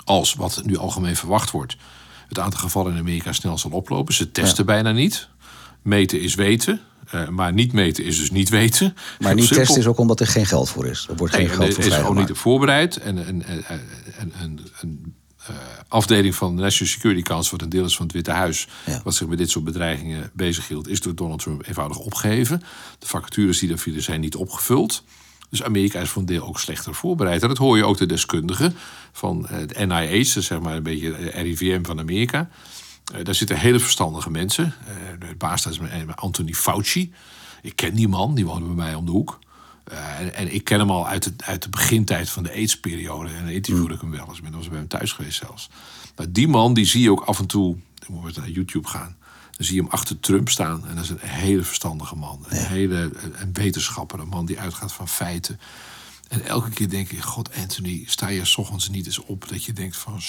Als 0.04 0.34
wat 0.34 0.60
nu 0.64 0.76
algemeen 0.76 1.16
verwacht 1.16 1.50
wordt. 1.50 1.76
Het 2.28 2.38
aantal 2.38 2.60
gevallen 2.60 2.92
in 2.92 2.98
Amerika 2.98 3.32
snel 3.32 3.58
zal 3.58 3.70
oplopen. 3.70 4.14
Ze 4.14 4.30
testen 4.30 4.66
bijna 4.66 4.92
niet. 4.92 5.28
Meten 5.82 6.20
is 6.20 6.34
weten. 6.34 6.80
Uh, 7.14 7.28
maar 7.28 7.52
niet 7.52 7.72
meten 7.72 8.04
is 8.04 8.18
dus 8.18 8.30
niet 8.30 8.48
weten. 8.48 8.96
Maar 9.18 9.34
niet 9.34 9.52
testen 9.52 9.78
is 9.78 9.86
ook 9.86 9.98
omdat 9.98 10.20
er 10.20 10.26
geen 10.26 10.46
geld 10.46 10.70
voor 10.70 10.86
is. 10.86 11.06
Er 11.08 11.16
wordt 11.16 11.34
geen 11.34 11.48
geld 11.48 11.74
voor 11.74 11.84
is 11.84 11.94
gewoon 11.94 12.16
niet 12.16 12.30
op 12.30 12.36
voorbereid. 12.36 12.96
En 12.96 13.28
een, 13.28 13.44
een 14.80 15.14
afdeling 15.88 16.34
van 16.34 16.56
de 16.56 16.62
National 16.62 16.92
Security 16.92 17.22
Council... 17.22 17.50
wat 17.50 17.62
een 17.62 17.68
deel 17.68 17.84
is 17.84 17.96
van 17.96 18.06
het 18.06 18.14
Witte 18.14 18.30
Huis... 18.30 18.68
wat 19.04 19.14
zich 19.14 19.26
met 19.26 19.38
dit 19.38 19.50
soort 19.50 19.64
bedreigingen 19.64 20.30
bezighield... 20.34 20.88
is 20.88 21.00
door 21.00 21.14
Donald 21.14 21.42
Trump 21.42 21.66
eenvoudig 21.66 21.98
opgeheven. 21.98 22.62
De 22.98 23.06
vacatures 23.06 23.58
die 23.58 23.68
daar 23.68 23.78
vielen 23.78 24.02
zijn 24.02 24.20
niet 24.20 24.36
opgevuld. 24.36 25.04
Dus 25.50 25.62
Amerika 25.62 26.00
is 26.00 26.08
voor 26.08 26.22
een 26.22 26.28
deel 26.28 26.46
ook 26.46 26.60
slechter 26.60 26.94
voorbereid. 26.94 27.42
En 27.42 27.48
dat 27.48 27.58
hoor 27.58 27.76
je 27.76 27.84
ook 27.84 27.98
de 27.98 28.06
deskundigen 28.06 28.76
van 29.12 29.46
het 29.48 29.86
NIH... 29.86 30.24
zeg 30.24 30.60
maar 30.60 30.76
een 30.76 30.82
beetje 30.82 31.30
RIVM 31.30 31.82
van 31.82 31.98
Amerika... 31.98 32.48
Uh, 33.14 33.24
daar 33.24 33.34
zitten 33.34 33.58
hele 33.58 33.80
verstandige 33.80 34.30
mensen. 34.30 34.74
Uh, 34.88 35.28
de 35.28 35.34
baas 35.36 35.66
is 35.66 35.78
Anthony 36.14 36.52
Fauci. 36.52 37.12
Ik 37.62 37.76
ken 37.76 37.94
die 37.94 38.08
man, 38.08 38.34
die 38.34 38.46
woonde 38.46 38.66
bij 38.66 38.74
mij 38.74 38.94
om 38.94 39.06
de 39.06 39.10
hoek. 39.10 39.38
Uh, 39.92 40.20
en, 40.20 40.34
en, 40.34 40.54
ik 40.54 40.64
ken 40.64 40.78
hem 40.78 40.90
al 40.90 41.06
uit 41.06 41.22
de, 41.22 41.32
uit 41.44 41.62
de 41.62 41.68
begintijd 41.68 42.30
van 42.30 42.42
de 42.42 42.52
AIDS-periode. 42.52 43.28
En 43.28 43.44
dan 43.44 43.52
interviewde 43.52 43.94
ik 43.94 44.00
hem 44.00 44.10
wel 44.10 44.26
eens. 44.28 44.38
Ik 44.38 44.42
ben 44.42 44.52
bij 44.52 44.78
hem 44.78 44.88
thuis 44.88 45.12
geweest 45.12 45.38
zelfs. 45.38 45.70
Maar 46.16 46.32
die 46.32 46.48
man, 46.48 46.74
die 46.74 46.84
zie 46.84 47.02
je 47.02 47.10
ook 47.10 47.24
af 47.24 47.38
en 47.38 47.46
toe... 47.46 47.76
Dan 47.94 48.20
moet 48.20 48.34
je 48.34 48.40
naar 48.40 48.50
YouTube 48.50 48.88
gaan. 48.88 49.16
Dan 49.56 49.66
zie 49.66 49.74
je 49.74 49.80
hem 49.80 49.90
achter 49.90 50.20
Trump 50.20 50.48
staan. 50.48 50.86
En 50.86 50.94
dat 50.94 51.04
is 51.04 51.10
een 51.10 51.18
hele 51.20 51.62
verstandige 51.62 52.16
man. 52.16 52.44
Een 52.48 52.64
hele 52.66 53.10
een 53.34 53.52
wetenschapper. 53.52 54.20
Een 54.20 54.28
man 54.28 54.46
die 54.46 54.60
uitgaat 54.60 54.92
van 54.92 55.08
feiten. 55.08 55.60
En 56.28 56.44
elke 56.44 56.70
keer 56.70 56.88
denk 56.88 57.10
ik... 57.10 57.22
God, 57.22 57.54
Anthony, 57.54 58.04
sta 58.06 58.28
je 58.28 58.44
s 58.44 58.56
ochtends 58.56 58.88
niet 58.88 59.06
eens 59.06 59.20
op... 59.20 59.48
dat 59.48 59.64
je 59.64 59.72
denkt 59.72 59.96
van 59.96 60.20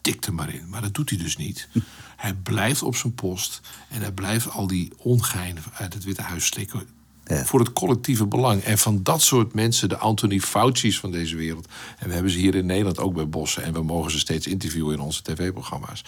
tik 0.00 0.26
er 0.26 0.34
maar 0.34 0.54
in. 0.54 0.68
Maar 0.68 0.82
dat 0.82 0.94
doet 0.94 1.10
hij 1.10 1.18
dus 1.18 1.36
niet. 1.36 1.68
Hij 2.16 2.34
blijft 2.34 2.82
op 2.82 2.96
zijn 2.96 3.14
post 3.14 3.60
en 3.88 4.00
hij 4.00 4.12
blijft 4.12 4.50
al 4.50 4.66
die 4.66 4.92
ongeinen 4.96 5.62
uit 5.72 5.94
het 5.94 6.04
Witte 6.04 6.22
Huis 6.22 6.46
slikken. 6.46 6.86
Voor 7.24 7.60
het 7.60 7.72
collectieve 7.72 8.26
belang. 8.26 8.62
En 8.62 8.78
van 8.78 9.02
dat 9.02 9.22
soort 9.22 9.54
mensen, 9.54 9.88
de 9.88 9.96
Anthony 9.96 10.40
Fauci's 10.40 10.98
van 10.98 11.10
deze 11.10 11.36
wereld. 11.36 11.68
En 11.98 12.08
we 12.08 12.14
hebben 12.14 12.32
ze 12.32 12.38
hier 12.38 12.54
in 12.54 12.66
Nederland 12.66 12.98
ook 12.98 13.14
bij 13.14 13.28
Bossen. 13.28 13.62
En 13.62 13.72
we 13.72 13.82
mogen 13.82 14.10
ze 14.10 14.18
steeds 14.18 14.46
interviewen 14.46 14.94
in 14.94 15.00
onze 15.00 15.22
tv-programma's. 15.22 16.04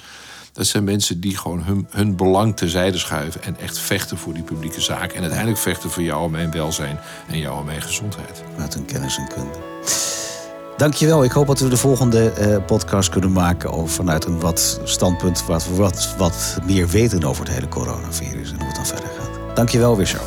Dat 0.52 0.66
zijn 0.66 0.84
mensen 0.84 1.20
die 1.20 1.36
gewoon 1.36 1.62
hun, 1.62 1.86
hun 1.90 2.16
belang 2.16 2.56
terzijde 2.56 2.98
schuiven. 2.98 3.42
En 3.42 3.58
echt 3.58 3.78
vechten 3.78 4.18
voor 4.18 4.34
die 4.34 4.42
publieke 4.42 4.80
zaak. 4.80 5.12
En 5.12 5.20
uiteindelijk 5.20 5.60
vechten 5.60 5.90
voor 5.90 6.02
jou 6.02 6.24
en 6.24 6.30
mijn 6.30 6.50
welzijn. 6.50 6.98
En 7.28 7.38
jou 7.38 7.58
en 7.58 7.64
mijn 7.66 7.82
gezondheid. 7.82 8.42
Met 8.58 8.74
hun 8.74 8.84
kennis 8.84 9.16
en 9.16 9.28
kunde. 9.28 10.21
Dankjewel. 10.82 11.24
Ik 11.24 11.30
hoop 11.32 11.46
dat 11.46 11.60
we 11.60 11.68
de 11.68 11.76
volgende 11.76 12.32
uh, 12.38 12.64
podcast 12.66 13.08
kunnen 13.08 13.32
maken 13.32 13.72
over, 13.72 13.88
vanuit 13.88 14.24
een 14.24 14.40
wat 14.40 14.80
standpunt 14.84 15.46
wat 15.46 15.68
we 15.68 15.74
wat, 15.74 16.14
wat 16.18 16.58
meer 16.66 16.88
weten 16.88 17.24
over 17.24 17.44
het 17.44 17.54
hele 17.54 17.68
coronavirus 17.68 18.50
en 18.50 18.56
hoe 18.56 18.66
het 18.66 18.76
dan 18.76 18.86
verder 18.86 19.10
gaat. 19.18 19.56
Dankjewel 19.56 19.96
weer 19.96 20.06
zo. 20.06 20.18